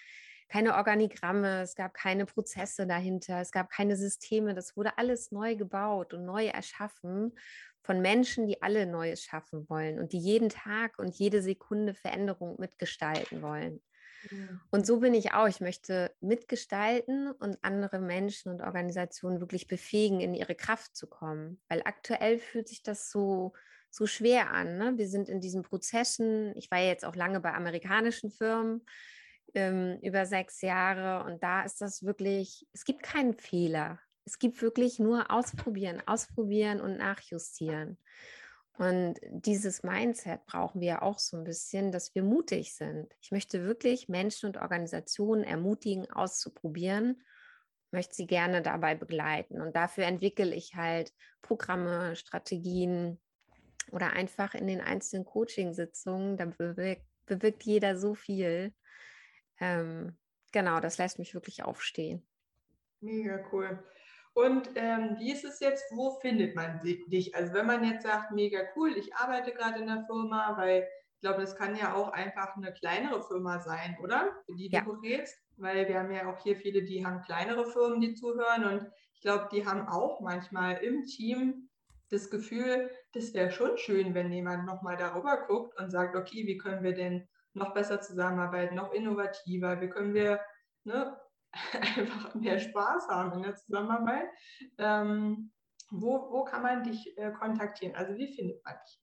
keine 0.49 0.77
Organigramme, 0.77 1.63
es 1.63 1.75
gab 1.75 1.95
keine 1.95 2.27
Prozesse 2.27 2.87
dahinter, 2.87 3.41
es 3.41 3.53
gab 3.53 3.71
keine 3.71 3.97
Systeme, 3.97 4.55
das 4.55 4.77
wurde 4.77 4.97
alles 4.99 5.31
neu 5.31 5.57
gebaut 5.57 6.15
und 6.15 6.25
neu 6.25 6.47
erschaffen 6.47 7.33
von 7.83 8.01
Menschen, 8.01 8.47
die 8.47 8.63
alle 8.63 8.87
Neues 8.87 9.23
schaffen 9.23 9.69
wollen 9.69 9.99
und 9.99 10.13
die 10.13 10.19
jeden 10.19 10.49
Tag 10.49 10.99
und 10.99 11.15
jede 11.15 11.43
Sekunde 11.43 11.95
Veränderung 11.95 12.57
mitgestalten 12.59 13.43
wollen. 13.43 13.81
Und 14.71 14.87
so 14.87 15.01
bin 15.01 15.15
ich 15.15 15.33
auch. 15.33 15.47
Ich 15.47 15.61
möchte 15.61 16.13
mitgestalten 16.21 17.31
und 17.31 17.59
andere 17.63 17.99
Menschen 17.99 18.51
und 18.51 18.61
Organisationen 18.63 19.41
wirklich 19.41 19.69
befähigen, 19.69 20.21
in 20.21 20.35
ihre 20.35 20.55
Kraft 20.55 20.97
zu 20.97 21.07
kommen. 21.07 21.61
Weil 21.69 21.83
aktuell 21.85 22.39
fühlt 22.39 22.69
sich 22.69 22.83
das 22.83 23.11
so, 23.11 23.53
so 23.91 24.07
schwer 24.07 24.51
an. 24.51 24.77
Ne? 24.77 24.99
Wir 24.99 25.09
sind 25.09 25.29
in 25.29 25.41
diesen 25.41 25.63
Prozessen. 25.63 26.53
Ich 26.57 26.71
war 26.71 26.81
jetzt 26.81 27.05
auch 27.05 27.15
lange 27.15 27.41
bei 27.41 27.55
amerikanischen 27.55 28.31
Firmen 28.31 28.85
ähm, 29.55 29.99
über 30.03 30.27
sechs 30.27 30.61
Jahre 30.63 31.25
und 31.25 31.43
da 31.43 31.63
ist 31.63 31.81
das 31.81 32.05
wirklich, 32.05 32.67
es 32.73 32.85
gibt 32.85 33.03
keinen 33.03 33.35
Fehler. 33.35 33.99
Es 34.25 34.39
gibt 34.39 34.61
wirklich 34.61 34.99
nur 34.99 35.31
ausprobieren, 35.31 36.03
ausprobieren 36.07 36.81
und 36.81 36.99
nachjustieren. 36.99 37.99
Und 38.79 39.19
dieses 39.31 39.83
Mindset 39.83 40.47
brauchen 40.47 40.81
wir 40.81 41.03
auch 41.03 41.19
so 41.19 41.37
ein 41.37 41.45
bisschen, 41.45 41.91
dass 41.91 42.15
wir 42.15 42.23
mutig 42.23 42.77
sind. 42.77 43.13
Ich 43.21 43.33
möchte 43.33 43.65
wirklich 43.65 44.09
Menschen 44.09 44.47
und 44.47 44.57
Organisationen 44.57 45.43
ermutigen, 45.43 46.09
auszuprobieren, 46.11 47.21
möchte 47.91 48.15
sie 48.15 48.27
gerne 48.27 48.63
dabei 48.63 48.95
begleiten. 48.95 49.61
Und 49.61 49.75
dafür 49.75 50.05
entwickle 50.05 50.55
ich 50.55 50.77
halt 50.77 51.13
Programme, 51.43 52.15
Strategien 52.15 53.19
oder 53.91 54.13
einfach 54.13 54.55
in 54.55 54.69
den 54.69 54.81
einzelnen 54.81 55.25
Coaching-Sitzungen. 55.25 56.37
Da 56.37 56.45
bewirkt, 56.45 57.07
bewirkt 57.27 57.65
jeder 57.65 57.97
so 57.97 58.15
viel. 58.15 58.73
Ähm, 59.61 60.17
genau, 60.53 60.81
das 60.81 60.99
lässt 60.99 61.19
mich 61.19 61.35
wirklich 61.35 61.65
aufstehen. 61.65 62.27
Mega 63.01 63.45
cool. 63.53 63.83
Und 64.35 64.71
ähm, 64.77 65.17
wie 65.19 65.33
ist 65.33 65.45
es 65.45 65.59
jetzt, 65.61 65.85
wo 65.91 66.19
findet 66.21 66.55
man 66.55 66.81
dich? 66.81 67.35
Also 67.35 67.53
wenn 67.55 67.67
man 67.67 67.83
jetzt 67.83 68.05
sagt, 68.05 68.31
mega 68.31 68.61
cool, 68.77 68.97
ich 68.97 69.15
arbeite 69.15 69.53
gerade 69.53 69.81
in 69.81 69.87
der 69.87 70.05
Firma, 70.07 70.57
weil 70.57 70.87
ich 71.15 71.21
glaube, 71.21 71.41
das 71.41 71.57
kann 71.57 71.75
ja 71.75 71.95
auch 71.95 72.11
einfach 72.13 72.57
eine 72.57 72.73
kleinere 72.73 73.21
Firma 73.23 73.59
sein, 73.59 73.97
oder? 74.01 74.31
Für 74.47 74.55
die 74.55 74.71
ja. 74.71 74.83
du 74.83 74.93
berätst, 74.93 75.37
weil 75.57 75.89
wir 75.89 75.99
haben 75.99 76.13
ja 76.13 76.33
auch 76.33 76.41
hier 76.41 76.55
viele, 76.55 76.85
die 76.85 77.05
haben 77.05 77.23
kleinere 77.23 77.67
Firmen, 77.67 78.01
die 78.01 78.15
zuhören 78.15 78.65
und 78.65 78.89
ich 79.15 79.23
glaube, 79.23 79.49
die 79.51 79.67
haben 79.67 79.89
auch 79.89 80.21
manchmal 80.21 80.77
im 80.77 81.05
Team 81.05 81.69
das 82.11 82.31
Gefühl, 82.31 82.91
das 83.13 83.35
wäre 83.35 83.51
schon 83.51 83.77
schön, 83.77 84.15
wenn 84.15 84.33
jemand 84.33 84.65
nochmal 84.65 84.97
darüber 84.97 85.47
guckt 85.49 85.77
und 85.81 85.91
sagt, 85.91 86.15
okay, 86.15 86.47
wie 86.47 86.57
können 86.57 86.85
wir 86.85 86.95
denn 86.95 87.29
noch 87.55 87.75
besser 87.75 88.01
zusammenarbeiten, 88.01 88.75
noch 88.75 88.93
innovativer, 88.93 89.81
wie 89.81 89.89
können 89.89 90.15
wir 90.15 90.41
ne, 90.85 91.19
einfach 91.73 92.35
mehr 92.35 92.59
Spaß 92.59 93.09
haben 93.09 93.33
in 93.33 93.43
der 93.43 93.57
Zusammenarbeit. 93.57 94.29
Ähm, 94.79 95.53
wo, 95.91 96.31
wo 96.31 96.45
kann 96.45 96.63
man 96.63 96.85
dich 96.85 97.17
äh, 97.17 97.31
kontaktieren? 97.33 97.95
Also 97.95 98.17
wie 98.17 98.33
findet 98.33 98.63
man 98.65 98.75
dich? 98.85 99.01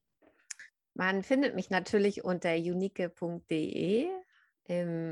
Man 0.94 1.24
findet 1.24 1.56
mich 1.56 1.70
natürlich 1.70 2.24
unter 2.24 2.54
unique.de, 2.54 4.10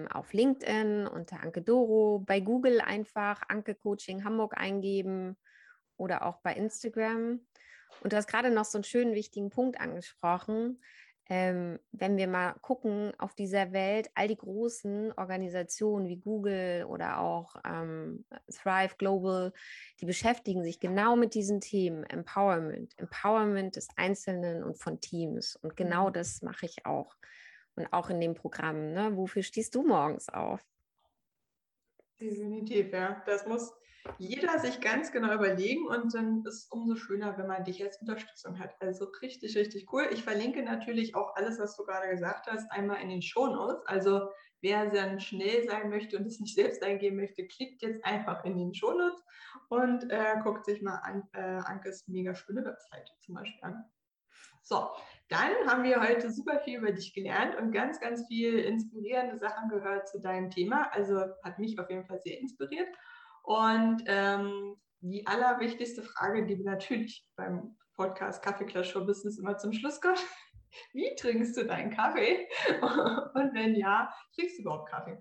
auf 0.09 0.33
LinkedIn 0.33 1.07
unter 1.07 1.41
Anke 1.41 1.61
Doro, 1.61 2.19
bei 2.19 2.39
Google 2.39 2.79
einfach 2.79 3.41
Anke 3.49 3.75
Coaching 3.75 4.23
Hamburg 4.23 4.57
eingeben 4.57 5.37
oder 5.97 6.25
auch 6.25 6.41
bei 6.41 6.53
Instagram. 6.53 7.45
Und 8.01 8.13
du 8.13 8.15
hast 8.15 8.27
gerade 8.27 8.49
noch 8.49 8.65
so 8.65 8.77
einen 8.77 8.85
schönen 8.85 9.13
wichtigen 9.13 9.49
Punkt 9.49 9.79
angesprochen 9.79 10.79
ähm, 11.35 11.79
wenn 11.91 12.15
wir 12.15 12.27
mal 12.27 12.53
gucken 12.61 13.11
auf 13.17 13.33
dieser 13.33 13.71
Welt, 13.71 14.07
all 14.13 14.27
die 14.27 14.37
großen 14.37 15.13
Organisationen 15.13 16.07
wie 16.07 16.17
Google 16.17 16.85
oder 16.87 17.21
auch 17.21 17.55
ähm, 17.65 18.23
Thrive 18.51 18.97
Global, 18.99 19.51
die 19.99 20.05
beschäftigen 20.05 20.63
sich 20.63 20.79
genau 20.79 21.15
mit 21.15 21.33
diesen 21.33 21.59
Themen, 21.59 22.03
Empowerment, 22.03 22.93
Empowerment 22.99 23.75
des 23.77 23.87
Einzelnen 23.95 24.63
und 24.63 24.77
von 24.77 25.01
Teams. 25.01 25.55
Und 25.55 25.75
genau 25.75 26.09
mhm. 26.09 26.13
das 26.13 26.43
mache 26.43 26.67
ich 26.67 26.85
auch. 26.85 27.15
Und 27.75 27.91
auch 27.91 28.11
in 28.11 28.21
dem 28.21 28.35
Programm. 28.35 28.93
Ne? 28.93 29.17
Wofür 29.17 29.41
stehst 29.41 29.73
du 29.73 29.81
morgens 29.81 30.29
auf? 30.29 30.63
Definitiv, 32.21 32.93
ja. 32.93 33.23
Das 33.25 33.47
muss 33.47 33.73
jeder 34.17 34.59
sich 34.59 34.81
ganz 34.81 35.11
genau 35.11 35.33
überlegen 35.33 35.87
und 35.87 36.13
dann 36.13 36.43
ist 36.45 36.63
es 36.63 36.67
umso 36.69 36.95
schöner, 36.95 37.37
wenn 37.37 37.47
man 37.47 37.63
dich 37.63 37.81
als 37.83 37.99
Unterstützung 38.01 38.59
hat. 38.59 38.71
Also 38.81 39.05
richtig, 39.21 39.55
richtig 39.55 39.91
cool. 39.93 40.07
Ich 40.11 40.23
verlinke 40.23 40.61
natürlich 40.63 41.15
auch 41.15 41.35
alles, 41.35 41.59
was 41.59 41.75
du 41.75 41.83
gerade 41.83 42.09
gesagt 42.09 42.47
hast, 42.47 42.69
einmal 42.71 43.01
in 43.01 43.09
den 43.09 43.21
Shownotes. 43.21 43.85
Also 43.85 44.29
wer 44.61 44.89
dann 44.89 45.19
schnell 45.19 45.67
sein 45.67 45.89
möchte 45.89 46.17
und 46.17 46.25
es 46.25 46.39
nicht 46.39 46.55
selbst 46.55 46.83
eingeben 46.83 47.17
möchte, 47.17 47.47
klickt 47.47 47.81
jetzt 47.81 48.03
einfach 48.03 48.43
in 48.43 48.57
den 48.57 48.73
Shownotes 48.73 49.23
und 49.69 50.09
äh, 50.09 50.35
guckt 50.43 50.65
sich 50.65 50.81
mal 50.81 50.97
an, 50.97 51.23
äh, 51.33 51.61
Ankes 51.65 52.07
mega 52.07 52.35
schöne 52.35 52.65
Webseite 52.65 53.11
zum 53.21 53.35
Beispiel 53.35 53.63
an. 53.63 53.85
So, 54.65 54.89
dann 55.27 55.51
haben 55.67 55.83
wir 55.83 56.01
heute 56.01 56.31
super 56.31 56.59
viel 56.61 56.79
über 56.79 56.91
dich 56.91 57.13
gelernt 57.13 57.55
und 57.57 57.71
ganz, 57.71 57.99
ganz 57.99 58.25
viel 58.27 58.59
inspirierende 58.59 59.37
Sachen 59.37 59.67
gehört 59.67 60.07
zu 60.07 60.21
deinem 60.21 60.49
Thema. 60.49 60.89
Also 60.93 61.19
hat 61.43 61.59
mich 61.59 61.77
auf 61.79 61.89
jeden 61.89 62.05
Fall 62.05 62.21
sehr 62.21 62.39
inspiriert. 62.39 62.87
Und 63.43 64.03
ähm, 64.07 64.75
die 65.01 65.27
allerwichtigste 65.27 66.01
Frage, 66.01 66.45
die 66.45 66.57
wir 66.57 66.65
natürlich 66.65 67.27
beim 67.35 67.77
Podcast 67.93 68.41
Kaffee 68.43 68.65
Clash 68.65 68.91
Show 68.91 69.05
Business 69.05 69.37
immer 69.37 69.57
zum 69.57 69.73
Schluss 69.73 70.01
kommt. 70.01 70.19
Wie 70.93 71.13
trinkst 71.15 71.55
du 71.57 71.65
deinen 71.65 71.91
Kaffee? 71.91 72.47
Und 72.71 73.53
wenn 73.53 73.75
ja, 73.75 74.11
trinkst 74.33 74.57
du 74.57 74.61
überhaupt 74.63 74.89
Kaffee? 74.89 75.17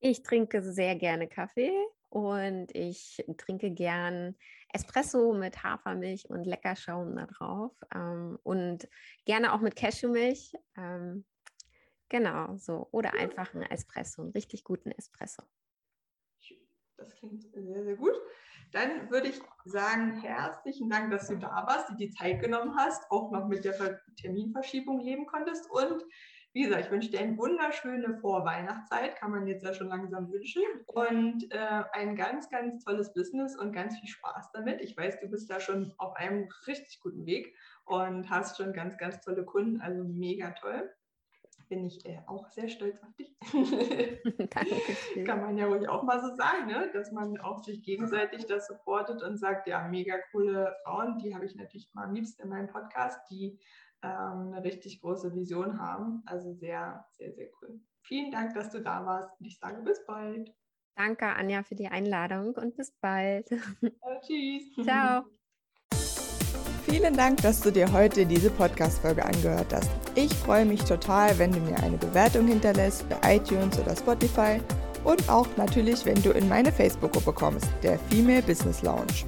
Ich 0.00 0.22
trinke 0.22 0.62
sehr 0.62 0.94
gerne 0.94 1.26
Kaffee 1.26 1.72
und 2.10 2.72
ich 2.74 3.24
trinke 3.36 3.72
gern 3.72 4.36
Espresso 4.72 5.32
mit 5.32 5.64
Hafermilch 5.64 6.30
und 6.30 6.44
Leckerschaum 6.44 7.16
da 7.16 7.26
drauf 7.26 7.72
ähm, 7.92 8.38
und 8.44 8.88
gerne 9.24 9.52
auch 9.52 9.60
mit 9.60 9.74
Cashewmilch. 9.74 10.52
Ähm, 10.76 11.24
genau, 12.08 12.56
so. 12.58 12.88
Oder 12.92 13.14
einfach 13.14 13.54
einen 13.54 13.64
Espresso, 13.64 14.22
einen 14.22 14.30
richtig 14.30 14.62
guten 14.62 14.92
Espresso. 14.92 15.42
Das 16.98 17.14
klingt 17.14 17.44
sehr, 17.54 17.84
sehr 17.84 17.96
gut. 17.96 18.14
Dann 18.72 19.08
würde 19.10 19.28
ich 19.28 19.40
sagen, 19.64 20.20
herzlichen 20.20 20.90
Dank, 20.90 21.10
dass 21.10 21.28
du 21.28 21.36
da 21.36 21.64
warst, 21.66 21.88
dir 21.90 21.96
die 21.96 22.10
Zeit 22.10 22.40
genommen 22.40 22.76
hast, 22.76 23.10
auch 23.10 23.30
noch 23.30 23.46
mit 23.46 23.64
der 23.64 24.00
Terminverschiebung 24.20 25.00
leben 25.00 25.26
konntest. 25.26 25.70
Und 25.70 26.04
wie 26.52 26.64
gesagt, 26.64 26.86
ich 26.86 26.90
wünsche 26.90 27.10
dir 27.10 27.20
eine 27.20 27.38
wunderschöne 27.38 28.18
Vorweihnachtszeit, 28.18 29.16
kann 29.16 29.30
man 29.30 29.46
jetzt 29.46 29.64
ja 29.64 29.72
schon 29.72 29.88
langsam 29.88 30.30
wünschen. 30.30 30.62
Und 30.86 31.50
äh, 31.52 31.84
ein 31.92 32.16
ganz, 32.16 32.50
ganz 32.50 32.84
tolles 32.84 33.14
Business 33.14 33.56
und 33.56 33.72
ganz 33.72 33.96
viel 33.98 34.08
Spaß 34.08 34.50
damit. 34.52 34.80
Ich 34.80 34.96
weiß, 34.96 35.20
du 35.20 35.28
bist 35.28 35.48
da 35.48 35.60
schon 35.60 35.94
auf 35.98 36.16
einem 36.16 36.48
richtig 36.66 37.00
guten 37.00 37.24
Weg 37.26 37.54
und 37.84 38.28
hast 38.28 38.56
schon 38.56 38.72
ganz, 38.72 38.98
ganz 38.98 39.20
tolle 39.20 39.44
Kunden, 39.44 39.80
also 39.80 40.02
mega 40.02 40.50
toll 40.50 40.90
bin 41.68 41.84
ich 41.84 42.04
äh, 42.06 42.20
auch 42.26 42.48
sehr 42.48 42.68
stolz 42.68 43.00
auf 43.02 43.14
dich. 43.14 43.36
Danke. 44.50 45.24
Kann 45.24 45.40
man 45.40 45.56
ja 45.56 45.66
ruhig 45.66 45.88
auch 45.88 46.02
mal 46.02 46.20
so 46.20 46.34
sagen, 46.34 46.66
ne? 46.66 46.90
dass 46.92 47.12
man 47.12 47.38
auch 47.40 47.62
sich 47.62 47.82
gegenseitig 47.82 48.46
das 48.46 48.66
supportet 48.66 49.22
und 49.22 49.36
sagt, 49.36 49.66
ja, 49.66 49.86
mega 49.88 50.16
coole 50.32 50.74
Frauen, 50.84 51.18
die 51.18 51.34
habe 51.34 51.44
ich 51.44 51.54
natürlich 51.54 51.90
mal 51.94 52.04
am 52.04 52.14
liebsten 52.14 52.42
in 52.42 52.48
meinem 52.48 52.68
Podcast, 52.68 53.18
die 53.30 53.58
ähm, 54.02 54.52
eine 54.52 54.64
richtig 54.64 55.00
große 55.00 55.34
Vision 55.34 55.80
haben. 55.80 56.22
Also 56.26 56.52
sehr, 56.54 57.04
sehr, 57.12 57.32
sehr 57.32 57.48
cool. 57.60 57.80
Vielen 58.02 58.30
Dank, 58.30 58.54
dass 58.54 58.70
du 58.70 58.80
da 58.80 59.04
warst 59.04 59.30
und 59.38 59.46
ich 59.46 59.58
sage 59.58 59.82
bis 59.82 60.04
bald. 60.06 60.54
Danke, 60.96 61.26
Anja, 61.26 61.62
für 61.62 61.76
die 61.76 61.88
Einladung 61.88 62.54
und 62.56 62.76
bis 62.76 62.90
bald. 63.00 63.50
Ja, 63.50 64.20
tschüss. 64.20 64.72
Ciao. 64.84 65.37
Vielen 66.98 67.16
Dank, 67.16 67.40
dass 67.42 67.60
du 67.60 67.70
dir 67.70 67.92
heute 67.92 68.26
diese 68.26 68.50
Podcast-Folge 68.50 69.24
angehört 69.24 69.72
hast. 69.72 69.88
Ich 70.16 70.34
freue 70.34 70.64
mich 70.64 70.82
total, 70.82 71.38
wenn 71.38 71.52
du 71.52 71.60
mir 71.60 71.76
eine 71.76 71.96
Bewertung 71.96 72.48
hinterlässt 72.48 73.04
bei 73.08 73.36
iTunes 73.36 73.78
oder 73.78 73.94
Spotify 73.94 74.60
und 75.04 75.28
auch 75.30 75.46
natürlich, 75.56 76.04
wenn 76.06 76.20
du 76.22 76.32
in 76.32 76.48
meine 76.48 76.72
Facebook-Gruppe 76.72 77.32
kommst, 77.32 77.68
der 77.84 78.00
Female 78.10 78.42
Business 78.42 78.82
Lounge. 78.82 79.24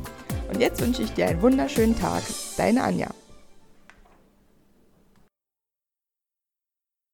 Und 0.53 0.61
jetzt 0.61 0.81
wünsche 0.81 1.03
ich 1.03 1.13
dir 1.13 1.29
einen 1.29 1.43
wunderschönen 1.43 1.97
Tag. 1.97 2.25
Deine 2.57 2.83
Anja. 2.83 3.20